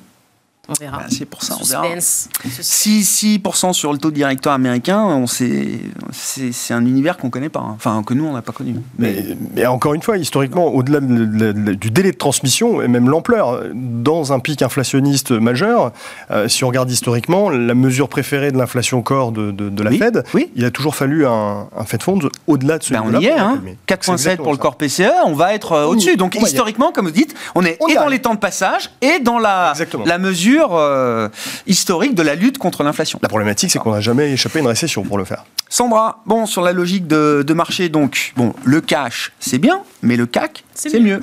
[0.67, 0.97] On verra.
[0.99, 1.85] Ben, c'est pour ça, on verra.
[1.95, 7.59] 6%, sur le taux directeur américain, c'est un univers qu'on ne connaît pas.
[7.59, 7.73] Hein.
[7.75, 8.75] Enfin, que nous, on n'a pas connu.
[8.97, 14.33] Mais, mais, encore une fois, historiquement, au-delà du délai de transmission, et même l'ampleur, dans
[14.33, 15.91] un pic inflationniste majeur,
[16.31, 20.23] euh, si on regarde historiquement, la mesure préférée de l'inflation corps de, de, la Fed,
[20.33, 20.51] oui.
[20.55, 23.31] il a toujours fallu un, un Fed Funds au-delà de ce ben On y est,
[23.31, 23.61] hein.
[23.87, 26.17] 4,7 pour le corps PCE, on va être euh, au-dessus.
[26.17, 29.39] Donc, historiquement, comme vous dites, on est et dans les temps de passage et dans
[29.39, 29.73] la,
[30.05, 31.29] la mesure euh,
[31.67, 33.19] historique de la lutte contre l'inflation.
[33.21, 35.45] La problématique, c'est qu'on n'a jamais échappé à une récession pour le faire.
[35.69, 40.15] Sandra, bon, sur la logique de, de marché, donc, bon, le cash, c'est bien, mais
[40.15, 41.21] le CAC, c'est mieux.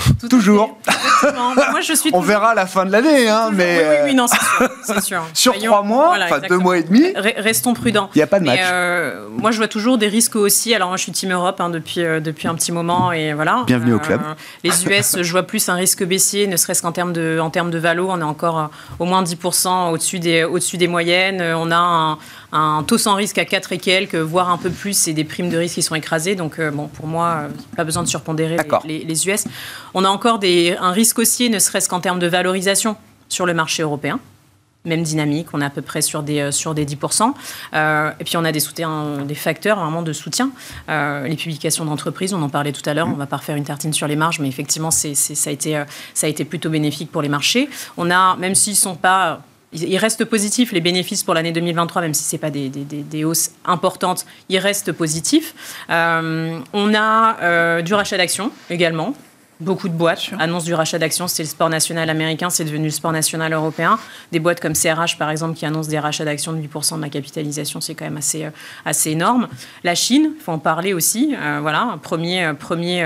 [0.30, 0.78] toujours.
[1.22, 3.86] Moi, je suis On verra à la fin de l'année, hein, mais.
[3.88, 5.22] Oui, oui, non, c'est sûr.
[5.34, 7.12] Sur trois mois, enfin deux mois et demi.
[7.16, 8.10] Restons prudents.
[8.14, 8.60] Il n'y a pas de match.
[8.62, 10.74] Euh, moi, je vois toujours des risques aussi.
[10.74, 13.64] Alors, moi, je suis Team Europe hein, depuis, euh, depuis un petit moment et voilà.
[13.66, 14.20] Bienvenue au club.
[14.24, 14.34] Euh,
[14.64, 17.70] les US, je vois plus un risque baissier, ne serait-ce qu'en termes de, en termes
[17.70, 18.08] de valo.
[18.10, 21.42] On est encore au moins 10% au-dessus des, au des moyennes.
[21.42, 22.18] On a un,
[22.52, 25.50] un taux sans risque à 4 et quelques, voire un peu plus, et des primes
[25.50, 26.34] de risque qui sont écrasées.
[26.34, 27.44] Donc, bon, pour moi,
[27.76, 29.44] pas besoin de surpondérer les, les, US.
[29.94, 32.96] On a encore des, un risque haussier, ne serait-ce qu'en termes de valorisation
[33.28, 34.20] sur le marché européen
[34.84, 37.34] même dynamique, on est à peu près sur des, euh, sur des 10%.
[38.18, 40.50] et puis on a des, soutiens, des facteurs vraiment de soutien.
[40.88, 43.92] les publications d'entreprises, on en parlait tout à l'heure, on va pas refaire une tartine
[43.92, 45.80] sur les marges, mais effectivement, c'est, ça, a été,
[46.14, 47.68] ça a été plutôt bénéfique pour les marchés.
[47.96, 52.02] On a, même s'ils ne sont pas il reste positif, les bénéfices pour l'année 2023,
[52.02, 55.54] même si ce n'est pas des, hausses importantes, ils restent positifs.
[55.90, 59.14] Euh, on a euh, du rachat d'actions également.
[59.62, 61.28] Beaucoup de boîtes annoncent du rachat d'actions.
[61.28, 63.98] C'était le sport national américain, c'est devenu le sport national européen.
[64.30, 67.08] Des boîtes comme CRH, par exemple, qui annoncent des rachats d'actions de 8% de la
[67.08, 68.50] capitalisation, c'est quand même assez, euh,
[68.84, 69.48] assez énorme.
[69.84, 71.34] La Chine, il faut en parler aussi.
[71.60, 73.04] voilà, premier, premier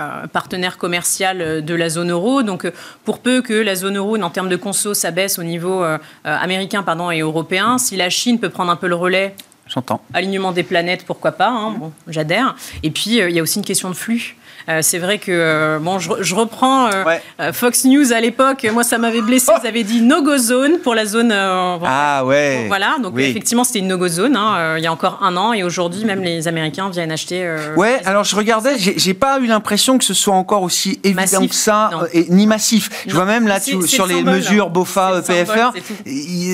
[0.00, 2.42] euh, partenaire commercial euh, de la zone euro.
[2.42, 2.72] Donc, euh,
[3.04, 5.84] pour peu que la zone euro, en termes de conso, s'abaisse au niveau
[6.24, 9.34] américain pardon, et européen, si la Chine peut prendre un peu le relais
[9.66, 10.02] J'entends.
[10.12, 11.48] Alignement des planètes, pourquoi pas.
[11.48, 12.56] Hein, bon, J'adhère.
[12.82, 14.36] Et puis, il y a aussi une question de flux.
[14.68, 18.98] Euh, c'est vrai que, euh, bon, je, reprends euh, Fox News à l'époque, moi ça
[18.98, 21.32] m'avait blessé, ils avaient dit no-go zone pour la zone.
[21.32, 22.66] ah ouais.
[22.68, 25.52] Voilà, donc effectivement c'était une no-go zone hein, il y a encore un an.
[25.52, 27.48] Et aujourd'hui même les Américains viennent acheter.
[27.76, 31.54] ouais, alors je regardais, j'ai pas eu l'impression que ce soit encore aussi évident que
[31.54, 32.88] ça, et, ni massif.
[33.06, 35.72] Je vois même là sur les mesures BOFA, EPFR,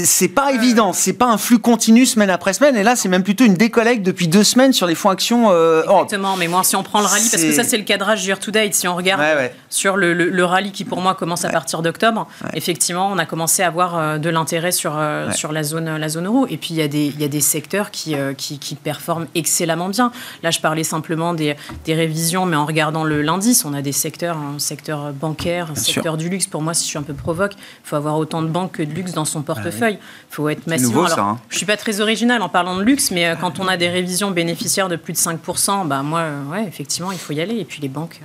[0.04, 3.22] c'est pas évident, c'est pas un flux continu semaine après semaine, et là c'est même
[3.22, 5.52] plutôt une décollecte depuis deux semaines sur les fonds actions.
[5.82, 8.38] Exactement, mais moi si on prend le rallye, parce que ça c'est le cadrage year
[8.38, 9.20] to date, si on regarde
[9.68, 13.66] sur le, rallye qui pour moi commence à partir d'octobre, effectivement, on a commencé à
[13.66, 16.46] avoir euh, de l'intérêt sur, euh, sur la, zone, la zone euro.
[16.48, 18.74] Et puis, il y a des, il y a des secteurs qui, euh, qui, qui,
[18.76, 20.12] performent excellemment bien.
[20.42, 24.36] Là, je parlais simplement des, des révisions, mais en regardant l'indice, on a des secteurs,
[24.36, 26.46] un secteur bancaire, un secteur du luxe.
[26.46, 28.82] Pour moi, si je suis un peu provoque, il faut avoir autant de banques que
[28.82, 29.98] de luxe dans son portefeuille.
[30.30, 31.02] Il faut être massivement.
[31.02, 31.38] Nouveau, ça, hein.
[31.50, 34.30] Je suis pas très original en parlant de luxe, mais quand on a des révisions
[34.30, 37.56] bénéficiaires de plus de 5%, bah moi, ouais, effectivement, il faut y aller.
[37.56, 38.20] Et puis les banques.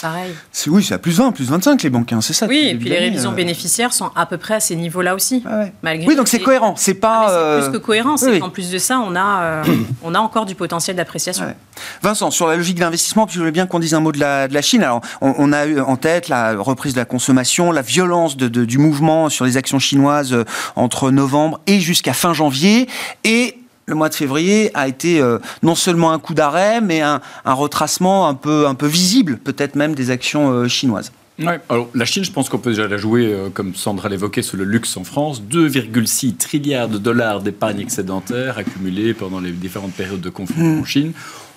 [0.00, 0.32] pareil.
[0.66, 2.46] Oui, c'est à plus 20, plus 25 les banques, hein, c'est ça.
[2.46, 3.34] Oui, et puis les révisions euh.
[3.34, 5.44] bénéficiaires sont à peu près à ces niveaux-là aussi.
[5.82, 6.74] Malgré oui, donc c'est cohérent.
[6.76, 7.26] C'est pas.
[7.28, 8.16] Ah, c'est plus que cohérent.
[8.16, 9.62] C'est qu'en plus de ça, on a,
[10.02, 11.54] on a encore du potentiel d'appréciation.
[12.02, 14.48] Vincent, sur la logique d'investissement, puis je voulais bien qu'on dise un mot de la,
[14.48, 14.82] de la Chine.
[14.82, 18.78] Alors, on, a eu en tête la reprise de la consommation, la violence de, du
[18.78, 20.36] mouvement sur les actions chinoises
[20.76, 22.88] entre novembre et jusqu'à fin janvier.
[23.24, 27.20] Et le mois de février a été euh, non seulement un coup d'arrêt, mais un,
[27.44, 31.12] retracement un peu, un peu visible, peut-être même des actions euh, chinoises.
[31.38, 31.60] Ouais.
[31.68, 34.56] Alors, la Chine, je pense qu'on peut déjà la jouer, euh, comme Sandra l'évoquait, sur
[34.56, 35.42] le luxe en France.
[35.42, 40.86] 2,6 trilliards de dollars d'épargne excédentaire accumulés pendant les différentes périodes de conflit en hmm.
[40.86, 41.12] Chine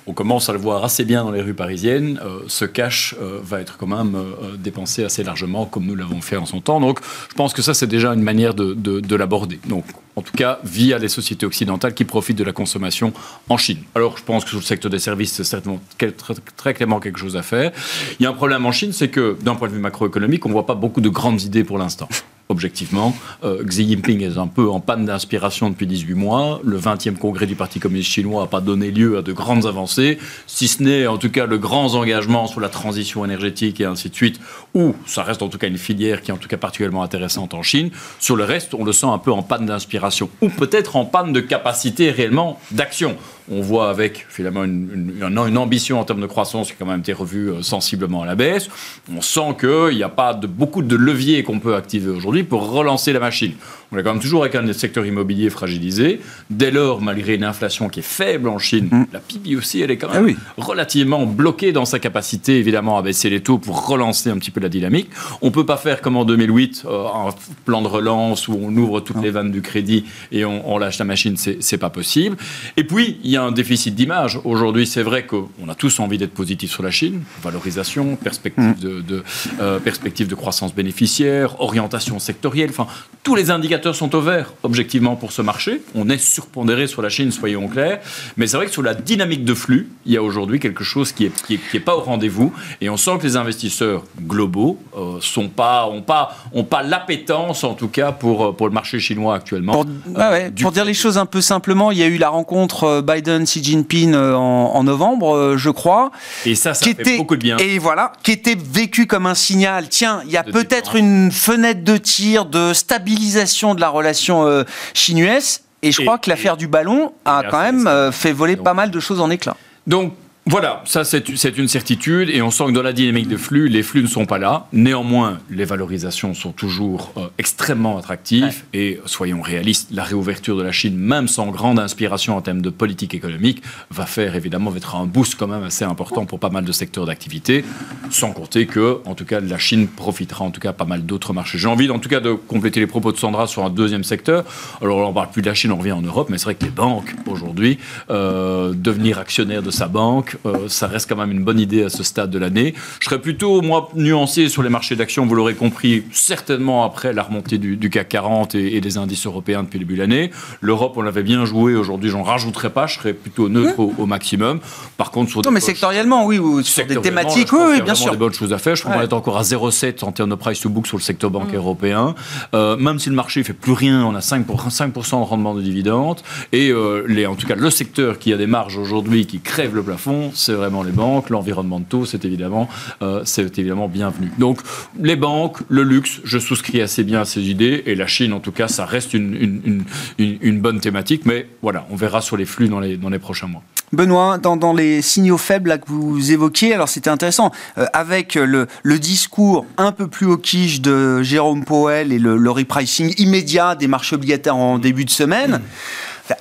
[0.08, 3.40] on commence à le voir assez bien dans les rues parisiennes, euh, ce cash euh,
[3.44, 6.80] va être quand même euh, dépensé assez largement, comme nous l'avons fait en son temps.
[6.80, 7.00] Donc,
[7.30, 9.60] je pense que ça, c'est déjà une manière de, l'aborder.
[9.68, 9.84] Donc,
[10.16, 13.12] en tout cas, via les sociétés occidentales qui profitent de la consommation
[13.50, 13.80] en Chine.
[13.96, 17.20] Alors, je pense que sur le secteur des services, c'est certainement très, très, clairement quelque
[17.20, 17.72] chose à faire.
[18.20, 20.50] Il y a un problème en Chine, c'est que d'un point de vue macroéconomique, on
[20.50, 22.08] ne voit pas beaucoup de grandes idées pour l'instant
[22.50, 23.16] objectivement.
[23.44, 26.62] Euh, Xi Jinping est un peu en panne d'inspiration depuis 18 mois.
[26.64, 30.18] Le 20e congrès du Parti communiste chinois n'a pas donné lieu à de grandes avancées,
[30.46, 34.10] si ce n'est en tout cas le grand engagement sur la transition énergétique et ainsi
[34.10, 34.40] de suite,
[34.74, 37.54] où ça reste en tout cas une filière qui est en tout cas particulièrement intéressante
[37.54, 37.90] en Chine.
[38.20, 41.34] Sur le reste, on le sent un peu en panne d'inspiration, ou peut-être en panne
[41.34, 43.18] de capacité réellement d'action
[43.50, 47.14] on voit avec finalement une, ambition en termes de croissance qui a quand même été
[47.14, 48.70] revue euh, sensiblement à la baisse.
[49.16, 53.14] On sent qu'il n'y a pas beaucoup de leviers qu'on peut activer aujourd'hui pour relancer
[53.14, 53.54] la machine.
[53.92, 56.20] On est quand même toujours avec un secteur immobilier fragilisé.
[56.50, 59.06] Dès lors, malgré une inflation qui est faible en Chine, mm.
[59.14, 63.02] la PIB aussi, elle est quand même ah relativement bloquée dans sa capacité, évidemment, à
[63.02, 65.10] baisser les taux pour relancer un petit peu la dynamique.
[65.42, 67.30] On ne peut pas faire comme en 2008, euh, un
[67.64, 71.06] plan de relance où on ouvre toutes les vannes du crédit et on, lâche la
[71.06, 72.36] machine, c'est pas possible.
[72.76, 74.40] Et puis, il y a un déficit d'image.
[74.44, 77.24] Aujourd'hui, c'est vrai qu'on a tous envie d'être positif sur la Chine.
[77.42, 78.82] Valorisation, perspective, mm.
[78.82, 79.24] de, de
[79.62, 82.88] euh, perspective de croissance bénéficiaire, orientation sectorielle, enfin,
[83.24, 85.82] tous les indicateurs sont au vert, objectivement, pour ce marché.
[85.96, 88.00] On est surpondéré sur la Chine, soyons clairs.
[88.38, 91.12] Mais c'est vrai que sur la dynamique de flux, il y a aujourd'hui quelque chose
[91.12, 92.54] qui n'est qui est, pas au rendez-vous.
[92.80, 97.64] Et on sent que les investisseurs globaux euh, sont pas, ont pas, ont pas l'appétence,
[97.64, 99.74] en tout cas, pour, euh, pour le marché chinois actuellement.
[99.74, 99.86] Pour,
[100.18, 103.02] euh, pour dire les choses un peu simplement, il y a eu la rencontre euh,
[103.02, 106.12] Biden-Xi Jinping en, en novembre, je crois.
[106.46, 107.58] Et ça, ça fait était, beaucoup de bien.
[107.58, 109.90] Et voilà, qui était vécu comme un signal.
[109.90, 114.64] Tiens, il y a peut-être une fenêtre de tir, de stabilisation de la relation euh,
[114.94, 115.62] chinoise.
[115.84, 118.92] Et je crois que l'affaire du ballon a quand même euh, fait voler pas mal
[118.92, 119.56] de choses en éclat.
[119.86, 120.14] Donc,
[120.50, 123.84] voilà, ça c'est une certitude et on sent que dans la dynamique de flux, les
[123.84, 124.68] flux ne sont pas là.
[124.72, 130.72] Néanmoins, les valorisations sont toujours euh, extrêmement attractives et soyons réalistes, la réouverture de la
[130.72, 135.06] Chine, même sans grande inspiration en termes de politique économique, va faire évidemment être un
[135.06, 137.66] boost quand même assez important pour pas mal de secteurs d'activité,
[138.10, 141.34] sans compter que, en tout cas, la Chine profitera en tout cas pas mal d'autres
[141.34, 141.58] marchés.
[141.58, 144.46] J'ai envie en tout cas de compléter les propos de Sandra sur un deuxième secteur.
[144.82, 146.64] Alors on parle plus de la Chine, on revient en Europe, mais c'est vrai que
[146.64, 147.80] les banques aujourd'hui,
[148.10, 151.90] euh, devenir actionnaire de sa banque, euh, ça reste quand même une bonne idée à
[151.90, 152.74] ce stade de l'année.
[153.00, 157.24] Je serais plutôt, moi, nuancé sur les marchés d'actions, vous l'aurez compris, certainement après la
[157.24, 160.32] remontée du, CAC 40 et, des indices européens depuis le début de l'année.
[160.62, 164.60] L'Europe, on l'avait bien joué, aujourd'hui, j'en rajouterai pas, je serais plutôt neutre au, maximum.
[164.98, 168.12] Par contre, sur Non, mais sectoriellement, oui, ou sur des thématiques, oui, oui, bien sûr.
[168.12, 168.76] des bonnes choses à faire.
[168.76, 171.04] Je pense qu'on est encore à 0,7 en termes de price to book sur le
[171.04, 171.64] secteur bancaire mm.
[171.64, 172.16] européen.
[172.54, 175.54] Euh, même si le marché ne fait plus rien, on a 5%, 5 de rendement
[175.54, 176.22] de dividendes.
[176.52, 179.76] Et euh, les, en tout cas, le secteur qui a des marges aujourd'hui, qui crève
[179.76, 181.30] le plafond, c'est vraiment les banques.
[181.30, 182.70] L'environnement de taux, c'est évidemment,
[183.02, 184.32] euh, c'est évidemment bienvenu.
[184.38, 184.60] Donc,
[185.02, 187.84] les banques, le luxe, je souscris assez bien à ces idées.
[187.86, 189.84] Et la Chine, en tout cas, ça reste une,
[190.18, 191.26] une, bonne thématique.
[191.26, 193.64] Mais voilà, on verra sur les flux dans les, dans les prochains mois.
[193.94, 198.68] Benoît, dans, dans, les signaux faibles que vous évoquiez, alors c'était intéressant, euh, avec le,
[198.84, 204.16] le, discours un peu plus quiche de Jérôme Powell et le repricing immédiat des marchés
[204.16, 205.62] obligataires en début de semaine.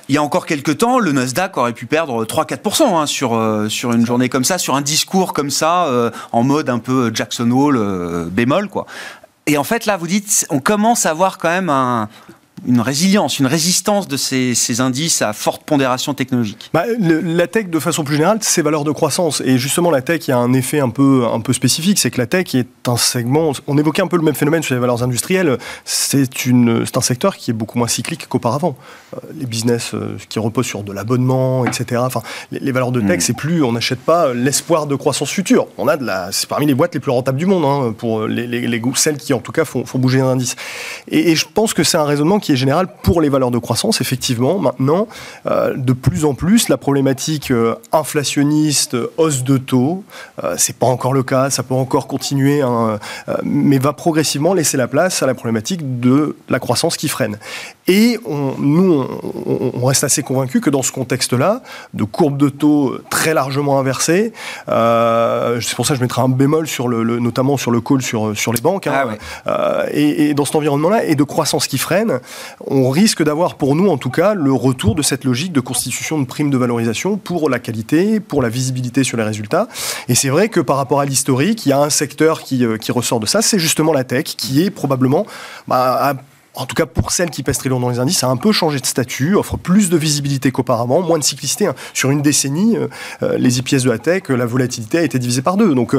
[0.09, 3.69] Il y a encore quelques temps, le Nasdaq aurait pu perdre 3-4% hein, sur, euh,
[3.69, 7.11] sur une journée comme ça, sur un discours comme ça, euh, en mode un peu
[7.13, 8.69] Jackson Hole euh, bémol.
[8.69, 8.85] Quoi.
[9.45, 12.09] Et en fait, là, vous dites, on commence à avoir quand même un,
[12.65, 17.79] une résilience, une résistance de ces, indices à forte pondération technologique bah, La tech, de
[17.79, 19.41] façon plus générale, c'est valeurs de croissance.
[19.41, 22.11] Et justement, la tech, il y a un effet un peu, un peu spécifique, c'est
[22.11, 24.81] que la tech est un segment, on évoquait un peu le même phénomène sur les
[24.81, 26.27] valeurs industrielles, c'est
[26.95, 28.75] un secteur qui est beaucoup moins cyclique qu'auparavant.
[29.15, 32.01] Euh, les business euh, qui reposent sur de l'abonnement, etc.
[32.03, 33.21] Enfin, les, valeurs de tech, mm.
[33.21, 35.67] c'est plus, on n'achète pas l'espoir de croissance future.
[35.77, 38.27] On a de la, c'est parmi les boîtes les plus rentables du monde, hein, pour
[38.27, 40.55] les, les, celles qui, en tout cas, font, font bouger un indice.
[41.09, 43.51] Et, et je pense que c'est un raisonnement qui qui est général pour les valeurs
[43.51, 43.99] de croissance.
[43.99, 45.09] Effectivement, maintenant,
[45.47, 50.05] euh, de plus en plus, la problématique euh, inflationniste, hausse de taux,
[50.45, 52.99] euh, c'est pas encore le cas, ça peut encore continuer, hein,
[53.43, 57.37] mais va progressivement laisser la place à la problématique de la croissance qui freine.
[57.89, 59.05] Et on, nous,
[59.73, 61.61] on, reste assez convaincus que dans ce contexte-là,
[61.93, 64.31] de courbes de taux très largement inversées,
[64.67, 68.37] c'est pour ça que je mettrai un bémol sur le, notamment sur le call sur,
[68.37, 72.19] sur les banques, hein, ah et, et dans cet environnement-là, et de croissance qui freine,
[72.65, 76.19] on risque d'avoir pour nous en tout cas le retour de cette logique de constitution
[76.19, 79.67] de primes de valorisation pour la qualité, pour la visibilité sur les résultats.
[80.07, 82.77] Et c'est vrai que par rapport à l'historique, il y a un secteur qui, euh,
[82.89, 85.25] ressort de ça, c'est justement la tech, qui est probablement...
[85.67, 86.15] Bah,
[86.59, 88.51] en tout cas pour celles qui pèsent très lourd dans les indices, a un peu
[88.51, 91.67] changé de statut, offre plus de visibilité qu'auparavant, moins de cyclicité.
[91.67, 91.75] Hein.
[91.93, 92.87] Sur une décennie, euh,
[93.21, 95.75] euh, les IPS de la tech, la volatilité a été divisée par deux.
[95.75, 95.95] Donc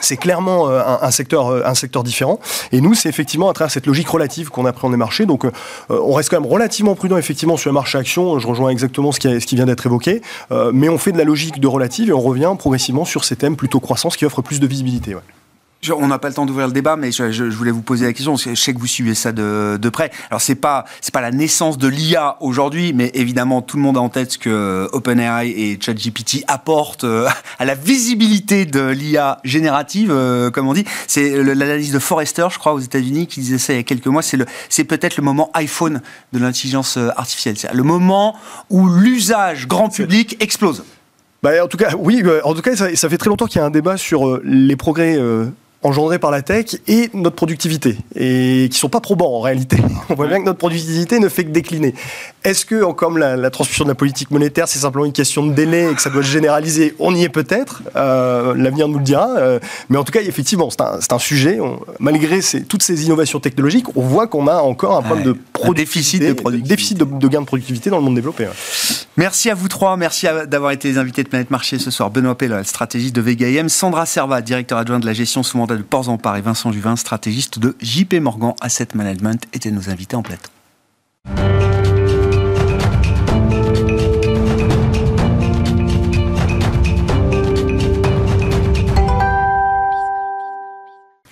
[0.00, 2.40] c'est clairement euh, un, secteur, euh, un secteur différent.
[2.72, 5.26] Et nous, c'est effectivement à travers cette logique relative qu'on apprend les marchés.
[5.26, 5.50] Donc, euh,
[5.90, 8.38] on reste quand même relativement prudent, effectivement, sur le marché action.
[8.38, 10.22] Je rejoins exactement ce qui, ce qui vient d'être évoqué.
[10.72, 13.56] mais on fait de la logique de relative et on revient progressivement sur ces thèmes
[13.56, 15.14] plutôt croissance qui offrent plus de visibilité
[15.90, 18.36] on n'a pas le temps d'ouvrir le débat, mais je, voulais vous poser la question.
[18.36, 20.10] je sais que vous suivez ça de, près.
[20.30, 23.96] Alors c'est pas c'est pas la naissance de l'IA aujourd'hui, mais évidemment tout le monde
[23.96, 27.28] a en tête ce que OpenAI et ChatGPT apportent euh,
[27.58, 30.84] à la visibilité de l'IA générative, euh, comme on dit.
[31.06, 34.06] C'est l'analyse de Forrester, je crois, aux États-Unis, qui disait ça il y a quelques
[34.06, 34.22] mois.
[34.22, 36.00] C'est le c'est peut-être le moment iPhone
[36.32, 37.56] de l'intelligence euh, artificielle.
[37.58, 38.36] C'est le moment
[38.70, 40.84] où l'usage grand public explose.
[41.42, 42.22] Bah, en tout cas, oui.
[42.44, 44.76] En tout cas, ça, ça fait très longtemps qu'il y a un débat sur les
[44.76, 45.18] progrès
[45.82, 49.76] engendrés par la tech et notre productivité, et qui sont pas probants en réalité.
[50.10, 51.94] On voit bien que notre productivité ne fait que décliner.
[52.44, 55.90] Est-ce que, comme la, transmission de la politique monétaire, c'est simplement une question de délai
[55.90, 56.94] et que ça doit se généraliser?
[56.98, 59.58] On y est peut-être, euh, l'avenir nous le dira, euh,
[59.88, 61.58] mais en tout cas, effectivement, c'est un, sujet,
[61.98, 65.36] malgré toutes ces innovations technologiques, on voit qu'on a encore un problème de
[65.74, 68.48] déficit, de, déficit de, gain de productivité dans le monde développé.
[69.16, 72.10] Merci à vous trois, merci d'avoir été les invités de Planète Marché ce soir.
[72.10, 75.82] Benoît Pellol, stratégiste de VGIM, Sandra Serva, directeur adjoint de la gestion sous mandat de
[75.82, 80.22] Ports en Paris, Vincent Juvin, stratégiste de JP Morgan Asset Management, étaient nos invités en
[80.22, 80.50] plateau.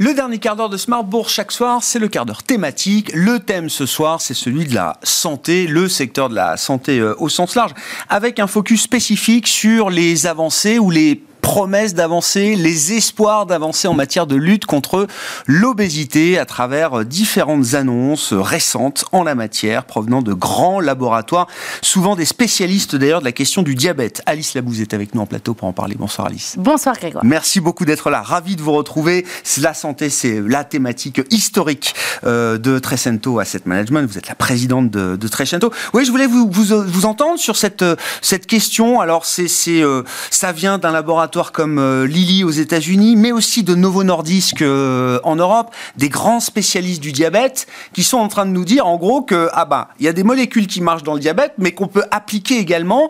[0.02, 3.10] Le dernier quart d'heure de Smart Bourse chaque soir, c'est le quart d'heure thématique.
[3.12, 7.14] Le thème ce soir, c'est celui de la santé, le secteur de la santé euh,
[7.18, 7.74] au sens large,
[8.08, 13.94] avec un focus spécifique sur les avancées ou les promesses d'avancer, les espoirs d'avancer en
[13.94, 15.06] matière de lutte contre
[15.46, 21.46] l'obésité à travers différentes annonces récentes en la matière provenant de grands laboratoires,
[21.82, 24.22] souvent des spécialistes d'ailleurs de la question du diabète.
[24.26, 25.96] Alice Labouze est avec nous en plateau pour en parler.
[25.98, 26.54] Bonsoir Alice.
[26.58, 27.24] Bonsoir Grégoire.
[27.24, 28.22] Merci beaucoup d'être là.
[28.22, 29.26] Ravi de vous retrouver.
[29.60, 34.06] La santé, c'est la thématique historique euh, de Trecento Asset Management.
[34.06, 35.72] Vous êtes la présidente de, de Trecento.
[35.92, 37.84] Oui, je voulais vous, vous, entendre sur cette,
[38.22, 39.00] cette question.
[39.00, 43.74] Alors, c'est, euh, ça vient d'un laboratoire comme euh, Lilly aux États-Unis, mais aussi de
[43.74, 48.50] Novo Nordisk euh, en Europe, des grands spécialistes du diabète qui sont en train de
[48.50, 51.14] nous dire en gros que ah bah il y a des molécules qui marchent dans
[51.14, 53.08] le diabète, mais qu'on peut appliquer également.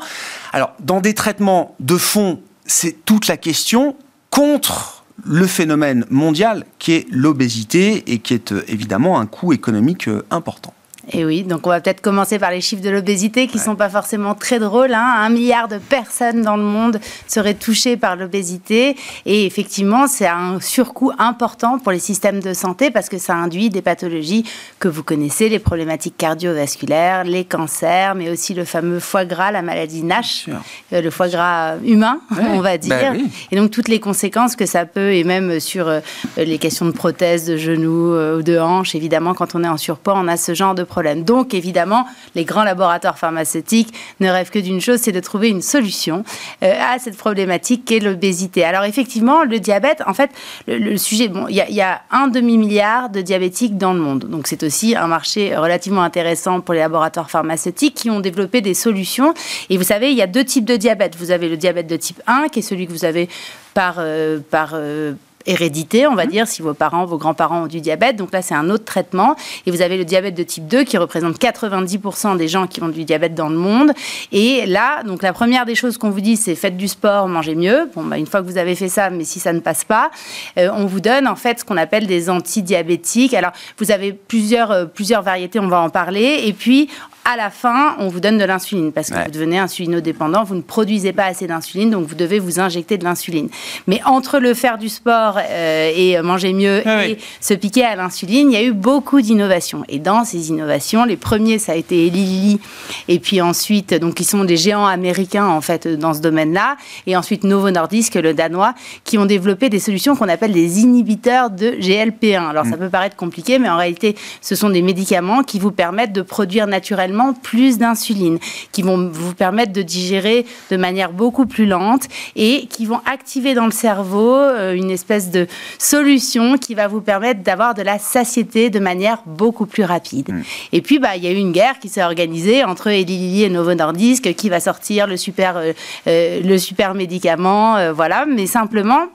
[0.53, 3.97] Alors dans des traitements de fond, c'est toute la question
[4.31, 10.09] contre le phénomène mondial qui est l'obésité et qui est euh, évidemment un coût économique
[10.31, 10.75] important.
[11.13, 13.77] Et oui, donc on va peut-être commencer par les chiffres de l'obésité qui ne sont
[13.77, 14.93] pas forcément très drôles.
[14.93, 15.15] Hein.
[15.19, 18.97] Un milliard de personnes dans le monde seraient touchées par l'obésité.
[19.27, 23.71] Et effectivement, c'est un surcoût important pour les systèmes de santé parce que ça induit
[23.71, 24.45] des pathologies
[24.79, 29.63] que vous connaissez, les problématiques cardiovasculaires, les cancers, mais aussi le fameux foie gras, la
[29.63, 30.47] maladie NASH,
[30.93, 32.91] euh, le foie gras humain, on va dire.
[32.91, 33.19] Bah
[33.51, 36.01] et donc toutes les conséquences que ça peut, et même sur euh,
[36.37, 39.77] les questions de prothèses de genoux euh, ou de hanches, évidemment, quand on est en
[39.77, 40.85] surpoids, on a ce genre de
[41.25, 45.63] Donc, évidemment, les grands laboratoires pharmaceutiques ne rêvent que d'une chose, c'est de trouver une
[45.63, 46.25] solution
[46.63, 48.65] euh, à cette problématique qu'est l'obésité.
[48.65, 50.31] Alors, effectivement, le diabète, en fait,
[50.67, 54.25] le, sujet, bon, il y, a un demi-milliard de diabétiques dans le monde.
[54.25, 58.75] Donc, c'est aussi un marché relativement intéressant pour les laboratoires pharmaceutiques qui ont développé des
[58.75, 59.35] solutions.
[59.69, 61.17] Et vous savez, il y a deux types de diabète.
[61.17, 63.29] Vous avez le diabète de type 1, qui est celui que vous avez
[63.75, 65.15] par, euh, par euh,
[65.47, 66.31] hérédité, on va mhm.
[66.31, 68.17] dire, si vos parents, vos grands-parents ont du diabète.
[68.17, 69.37] Donc là, c'est un autre traitement.
[69.67, 72.89] Et vous avez le diabète de type 2 qui représente 90% des gens qui ont
[72.89, 73.93] du diabète dans le monde.
[74.33, 77.55] Et là, donc la première des choses qu'on vous dit, c'est faites du sport, mangez
[77.55, 77.91] mieux.
[77.95, 80.11] Bon, bah, une fois que vous avez fait ça, mais si ça ne passe pas,
[80.59, 83.35] euh, on vous donne en fait ce qu'on appelle des antidiabétiques.
[83.35, 86.43] Alors, vous avez plusieurs, euh, plusieurs variétés, on va en parler.
[86.45, 86.89] Et puis,
[87.25, 90.63] à la fin, on vous donne de l'insuline parce que vous devenez insulinodépendant, vous ne
[90.63, 93.49] produisez pas assez d'insuline, donc vous devez vous injecter de l'insuline.
[93.87, 98.51] Mais entre le faire du sport euh, et manger mieux et se piquer à l'insuline,
[98.51, 99.85] il y a eu beaucoup d'innovations.
[99.89, 102.61] Et dans ces innovations, les premiers, ça a été Eli Lilly,
[103.09, 107.17] et puis ensuite, donc ils sont des géants américains en fait dans ce domaine-là, et
[107.17, 111.71] ensuite Novo Nordisk, le danois, qui ont développé des solutions qu'on appelle des inhibiteurs de
[111.73, 112.49] GLP1.
[112.49, 112.79] Alors ça mm.
[112.79, 116.67] peut paraître compliqué, mais en réalité, ce sont des médicaments qui vous permettent de produire
[116.67, 118.39] naturellement plus d'insuline,
[118.73, 123.55] qui vont vous permettre de digérer de manière beaucoup plus lente et qui vont activer
[123.55, 125.47] dans le cerveau euh, une espèce de
[125.79, 130.33] solution qui va vous permettre d'avoir de la satiété de manière beaucoup plus rapide.
[130.33, 130.43] Mm.
[130.73, 133.43] Et puis, bah, il y a eu une guerre qui s'est organisée entre Eli Lilly
[133.45, 135.73] et Novo Nordisk, qui va sortir le super, euh,
[136.07, 138.27] euh, le super médicament, voilà.
[138.27, 139.07] Mais simplement,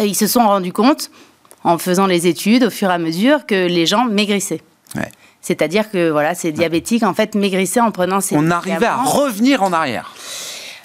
[0.00, 1.10] ils se sont rendus compte,
[1.62, 4.60] en faisant les études au fur et à mesure, que les gens maigrissaient.
[5.44, 8.34] C'est-à-dire que voilà, ces diabétiques en fait maigrissaient en prenant ces.
[8.34, 10.14] On arrivait à revenir en arrière.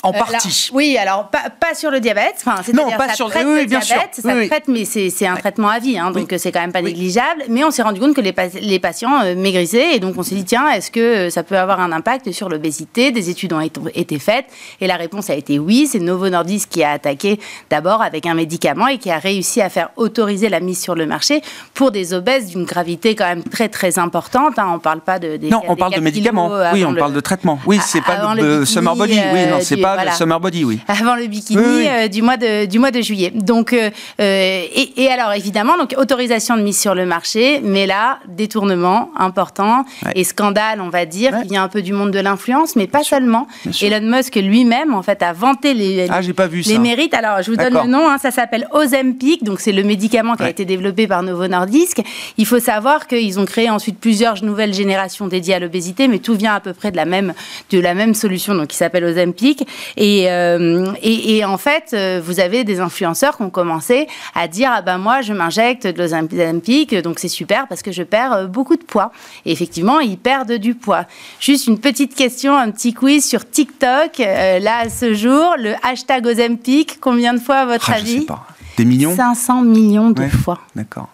[0.03, 0.69] En euh, partie.
[0.71, 2.35] oui, alors pas, pas, sur le diabète.
[2.37, 4.13] Enfin, non, pas ça sur traite le diabète.
[4.13, 7.43] Ça traite, mais c'est un traitement à vie, hein, donc c'est quand même pas négligeable.
[7.49, 10.35] Mais on s'est rendu compte que les, les patients euh, maigrissaient et donc on s'est
[10.35, 13.11] dit tiens, est-ce que euh, ça peut avoir un impact sur l'obésité?
[13.11, 14.45] Des études ont été faites
[14.79, 15.87] et la réponse a été oui.
[15.91, 17.39] C'est Novo Nordisk qui a attaqué
[17.69, 21.05] d'abord avec un médicament et qui a réussi à faire autoriser la mise sur le
[21.07, 21.41] marché
[21.73, 24.59] pour des obèses d'une gravité quand même très très importante.
[24.59, 24.71] Hein.
[24.75, 26.51] On parle pas de des, non, on parle de médicaments.
[26.73, 27.59] Oui, on parle de traitement.
[27.65, 29.19] Oui, c'est pas le, summer body.
[29.33, 30.79] Oui, non, c'est pas le summer body, oui.
[30.87, 33.31] Avant le bikini euh, du, mois de, du mois de juillet.
[33.33, 34.63] Donc, euh, euh,
[34.97, 39.85] et, alors, évidemment, donc, autorisation de mise sur le marché, mais là, détournement important
[40.15, 42.87] et scandale, on va dire, Il qui vient un peu du monde de l'influence, mais
[42.87, 43.47] pas seulement.
[43.81, 47.13] Elon Musk lui-même, en fait, a vanté les, ah, pas vu les mérites.
[47.13, 50.43] Alors, je vous donne le nom, hein, ça s'appelle Ozempic, donc c'est le médicament qui
[50.43, 52.01] a été développé par Novo Nordisk.
[52.37, 56.35] Il faut savoir qu'ils ont créé ensuite plusieurs nouvelles générations dédiées à l'obésité, mais tout
[56.35, 57.33] vient à peu près de la même,
[57.71, 59.67] de la même solution, donc qui s'appelle Ozempic.
[59.97, 64.71] Et euh, et, en fait, euh, vous avez des influenceurs qui ont commencé à dire
[64.73, 68.45] ah ben moi je m'injecte de l'Ozempic, donc c'est super parce que je perds euh,
[68.47, 69.11] beaucoup de poids.
[69.45, 71.05] Et effectivement, ils perdent du poids.
[71.39, 74.17] Juste une petite question, un petit quiz sur TikTok.
[74.17, 78.19] là, à ce jour, le hashtag Ozempic, combien de fois à votre ah, avis je
[78.19, 78.45] sais pas.
[78.77, 80.59] Des millions 500 millions de fois.
[80.75, 81.09] D'accord.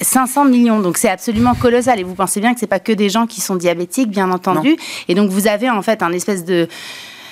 [0.00, 1.98] 500 millions, donc c'est absolument colossal.
[1.98, 4.76] Et vous pensez bien que c'est pas que des gens qui sont diabétiques, bien entendu.
[5.08, 6.68] Et donc vous avez en fait un espèce de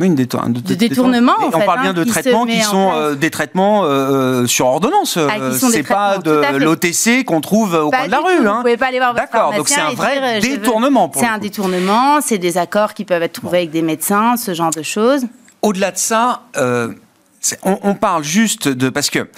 [0.00, 1.32] oui, une de détournement.
[1.40, 5.16] En on parle bien hein, de traitements qui sont euh, des traitements euh, sur ordonnance.
[5.16, 8.46] Ah, c'est pas de l'OTC qu'on trouve au coin de la rue.
[8.46, 8.56] Hein.
[8.56, 11.10] Vous pouvez pas aller voir votre D'accord, donc c'est un vrai détournement.
[11.14, 14.70] C'est un détournement, c'est des accords qui peuvent être trouvés avec des médecins, ce genre
[14.70, 15.22] de choses.
[15.62, 16.92] Au-delà de ça, euh,
[17.64, 19.28] on, parle juste de parce que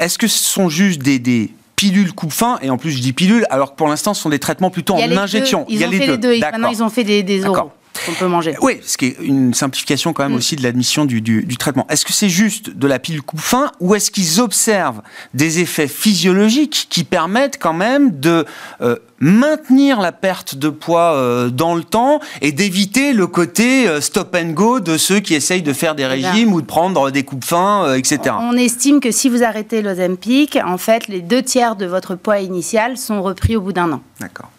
[0.00, 3.46] est-ce que ce sont juste des, des pilules coupe-fin, et en plus je dis pilules,
[3.50, 5.64] alors que pour l'instant ce sont des traitements plutôt en injection.
[5.68, 6.38] Il y a les deux.
[6.40, 7.70] Maintenant ils ont fait des, des oraux
[8.04, 8.56] qu'on peut manger.
[8.60, 10.36] Oui, ce qui est une simplification quand même mm.
[10.36, 11.86] aussi de l'admission du, du, traitement.
[11.88, 15.02] Est-ce que c'est juste de la pile coupe-fin ou est-ce qu'ils observent
[15.34, 18.44] des effets physiologiques qui permettent quand même de
[18.80, 24.00] euh, maintenir la perte de poids euh, dans le temps et d'éviter le côté euh,
[24.00, 27.24] stop and go de ceux qui essayent de faire des régimes ou de prendre des
[27.24, 28.34] coupes fins, etc.
[28.40, 32.38] On estime que si vous arrêtez l'Ozempic, en fait, les deux tiers de votre poids
[32.38, 34.02] initial sont repris au bout d'un an.
[34.20, 34.50] D'accord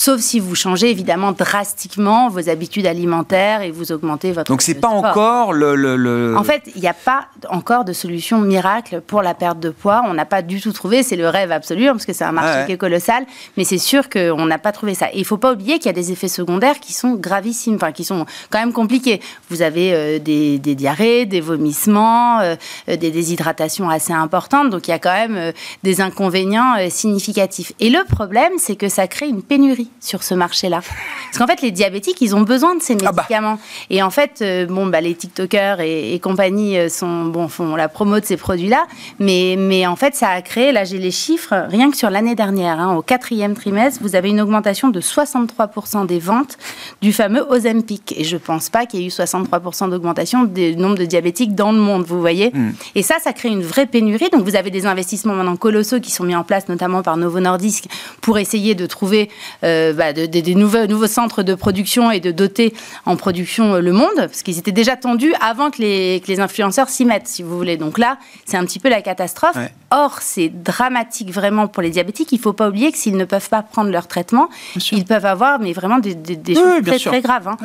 [0.00, 4.50] sauf si vous changez évidemment drastiquement vos habitudes alimentaires et vous augmentez votre.
[4.50, 9.02] Donc c'est pas encore le, En fait, il n'y a pas encore de solution miracle
[9.06, 10.02] pour la perte de poids.
[10.06, 11.02] On n'a pas du tout trouvé.
[11.02, 13.26] C'est le rêve absolu hein, parce que c'est un marché qui est colossal,
[13.58, 15.08] mais c'est sûr qu'on n'a pas trouvé ça.
[15.12, 17.92] Et il faut pas oublier qu'il y a des effets secondaires qui sont gravissimes, enfin
[17.92, 19.20] qui sont quand même compliqués.
[19.50, 22.56] Vous avez euh, des, diarrhées, des vomissements, euh,
[22.88, 24.70] des déshydratations assez importantes.
[24.70, 27.72] Donc il y a quand même euh, des inconvénients significatifs.
[27.80, 30.80] Et le problème, c'est que ça crée une pénurie sur ce marché-là.
[30.80, 33.22] Parce qu'en fait, les diabétiques, ils ont besoin de ces ah bah.
[33.22, 33.58] médicaments.
[33.90, 37.88] Et en fait, euh, bon, bah, les TikTokers et, compagnie euh, sont, bon, font la
[37.88, 38.86] promo de ces produits-là.
[39.18, 42.34] Mais, mais en fait, ça a créé, là j'ai les chiffres, rien que sur l'année
[42.34, 46.56] dernière, hein, au quatrième trimestre, vous avez une augmentation de 63% des ventes
[47.02, 48.14] du fameux Ozempic.
[48.16, 51.54] Et je ne pense pas qu'il y ait eu 63% d'augmentation du nombre de diabétiques
[51.54, 52.50] dans le monde, vous voyez.
[52.54, 52.72] Hmm.
[52.94, 54.30] Et ça, ça crée une vraie pénurie.
[54.30, 57.38] Donc vous avez des investissements maintenant colossaux qui sont mis en place, notamment par Novo
[57.40, 57.84] Nordisk,
[58.22, 59.28] pour essayer de trouver...
[59.62, 62.74] Euh, euh, bah, des nouveaux, nouveaux centres de production et de doter
[63.06, 66.88] en production euh, le monde, parce qu'ils étaient déjà tendus avant que les, les influenceurs
[66.88, 67.76] s'y mettent, si vous voulez.
[67.76, 69.56] Donc là, c'est un petit peu la catastrophe.
[69.92, 72.30] Or, c'est dramatique vraiment pour les diabétiques.
[72.32, 74.48] Il ne faut pas oublier que s'ils ne peuvent pas prendre leur traitement,
[74.92, 76.12] ils peuvent avoir mais vraiment des,
[76.54, 77.48] choses très, très graves.
[77.48, 77.56] Hein.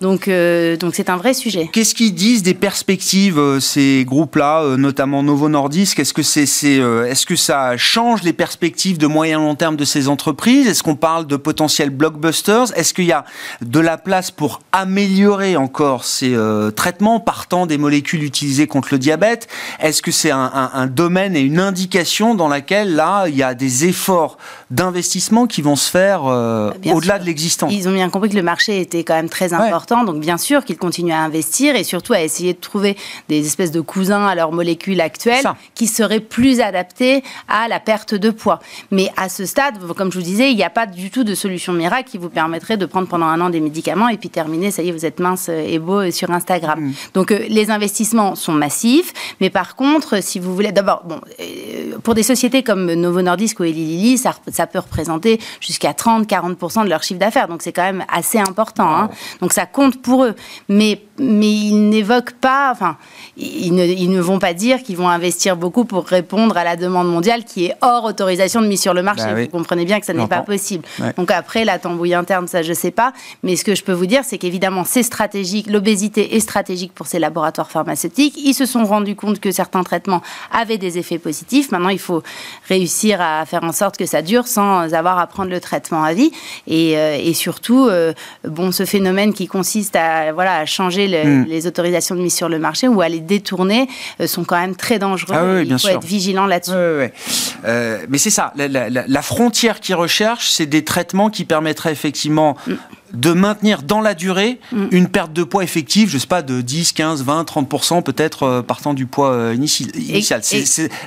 [0.00, 1.68] Donc, euh, donc c'est un vrai sujet.
[1.72, 5.98] Qu'est-ce qu'ils disent des perspectives, ces groupes-là, notamment Novo Nordisk?
[5.98, 6.78] Est-ce que, c'est, est,
[7.10, 10.66] est-ce que ça change les perspectives de moyen long terme de ces entreprises?
[10.66, 12.76] Est-ce qu'on parle de potentiel potentiels blockbusters.
[12.76, 13.24] Est-ce qu'il y a
[13.60, 18.98] de la place pour améliorer encore ces euh, traitements partant des molécules utilisées contre le
[18.98, 19.46] diabète?
[19.78, 23.84] Est-ce que c'est un, domaine et une indication dans laquelle là il y a des
[23.84, 24.36] efforts
[24.70, 27.68] d'investissement qui vont se faire euh, au-delà de l'existant?
[27.70, 30.64] Ils ont bien compris que le marché était quand même très important, donc bien sûr
[30.64, 32.96] qu'ils continuent à investir et surtout à essayer de trouver
[33.28, 35.44] des espèces de cousins à leurs molécules actuelles
[35.76, 38.58] qui seraient plus adaptés à la perte de poids.
[38.90, 41.36] Mais à ce stade, comme je vous disais, il n'y a pas du tout de
[41.44, 44.70] solution miracle qui vous permettrait de prendre pendant un an des médicaments et puis terminer,
[44.70, 46.80] ça y est, vous êtes mince et beau sur Instagram.
[46.80, 46.92] Mm.
[47.12, 51.98] Donc euh, les investissements sont massifs, mais par contre, si vous voulez, d'abord, bon, euh,
[52.02, 56.84] pour des sociétés comme Novo Nordisk ou Eli Lilly, ça, ça peut représenter jusqu'à 30-40%
[56.84, 58.88] de leur chiffre d'affaires, donc c'est quand même assez important.
[58.88, 59.10] Hein.
[59.40, 60.34] Donc ça compte pour eux,
[60.68, 62.96] mais mais ils n'évoquent pas, enfin,
[63.36, 66.76] ils ne, ils ne vont pas dire qu'ils vont investir beaucoup pour répondre à la
[66.76, 69.24] demande mondiale qui est hors autorisation de mise sur le marché.
[69.24, 70.84] Bah Vous comprenez bien que ça n'est pas possible.
[71.16, 73.12] Donc après, la tambouille interne, ça je sais pas.
[73.42, 75.68] Mais ce que je peux vous dire, c'est qu'évidemment, c'est stratégique.
[75.70, 78.34] L'obésité est stratégique pour ces laboratoires pharmaceutiques.
[78.36, 81.70] Ils se sont rendus compte que certains traitements avaient des effets positifs.
[81.70, 82.22] Maintenant, il faut
[82.68, 86.12] réussir à faire en sorte que ça dure sans avoir à prendre le traitement à
[86.12, 86.32] vie.
[86.66, 88.12] Et, euh, et surtout, euh,
[88.46, 91.44] bon, ce phénomène qui consiste à, voilà, à changer hmm.
[91.48, 93.88] les autorisations de mise sur le marché ou à les détourner
[94.20, 95.34] euh, sont quand même très dangereux.
[95.34, 96.72] Ah il faut être vigilant là-dessus.
[96.74, 102.72] Euh, mais c'est ça, la, frontière qu'ils recherchent, c'est des traitements qui permettraient effectivement mm.
[103.14, 104.86] de maintenir dans la durée mm.
[104.90, 108.62] une perte de poids effective, je sais pas, de 10, 15, 20, 30% peut-être euh,
[108.62, 110.42] partant du poids initial.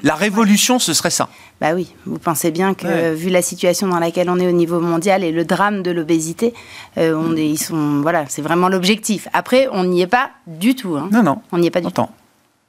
[0.03, 1.29] la révolution, ce serait ça.
[1.59, 4.79] Bah oui, vous pensez bien que vu la situation dans laquelle on est au niveau
[4.79, 6.53] mondial et le drame de l'obésité,
[6.97, 9.27] on ils sont voilà, c'est vraiment l'objectif.
[9.33, 10.97] Après, on n'y est pas du tout.
[10.97, 11.09] Hein.
[11.11, 11.41] Non, non.
[11.51, 12.07] On n'y est pas du tout.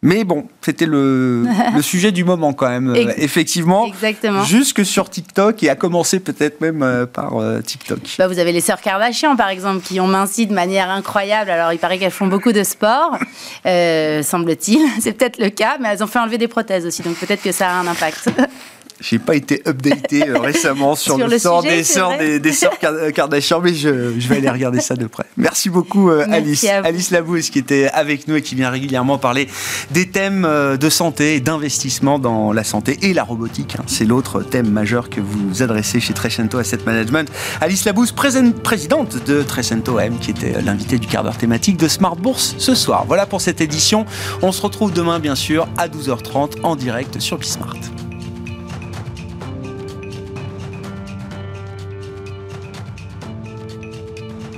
[0.01, 1.45] Mais bon, c'était le,
[1.83, 3.87] sujet du moment quand même, euh, effectivement.
[3.87, 4.45] Exactement.
[4.45, 7.99] Jusque sur TikTok et à commencer peut-être même euh, par euh, TikTok.
[8.19, 11.51] Bah, vous avez les sœurs Kardashian par exemple qui ont minci de manière incroyable.
[11.51, 13.19] Alors il paraît qu'elles font beaucoup de sport,
[13.65, 14.87] semble-t-il.
[15.01, 17.53] C'est peut-être le cas, mais elles ont fait enlever des prothèses aussi, donc peut-être que
[17.53, 18.31] ça a un impact.
[19.01, 22.77] J'ai pas été updaté euh, récemment sur, le, sort des sœurs des, des sœurs
[23.15, 25.25] Kardashian, mais je, je, vais aller regarder ça de près.
[25.37, 26.65] Merci beaucoup euh, Alice.
[26.65, 29.49] Alice Labousse qui était avec nous et qui vient régulièrement parler
[29.93, 33.77] des thèmes euh, de santé et d'investissement dans la santé et la robotique.
[33.79, 33.85] Hein.
[33.87, 37.31] C'est l'autre thème majeur que vous adressez chez Trecento Asset Management.
[37.61, 42.17] Alice Labousse, présidente de Trecento AM, qui était l'invité du quart d'heure thématique de Smart
[42.17, 43.05] Bourse ce soir.
[43.07, 44.07] Voilà pour cette édition.
[44.43, 47.77] On se retrouve demain bien sûr à 12h30 en direct sur Bismart.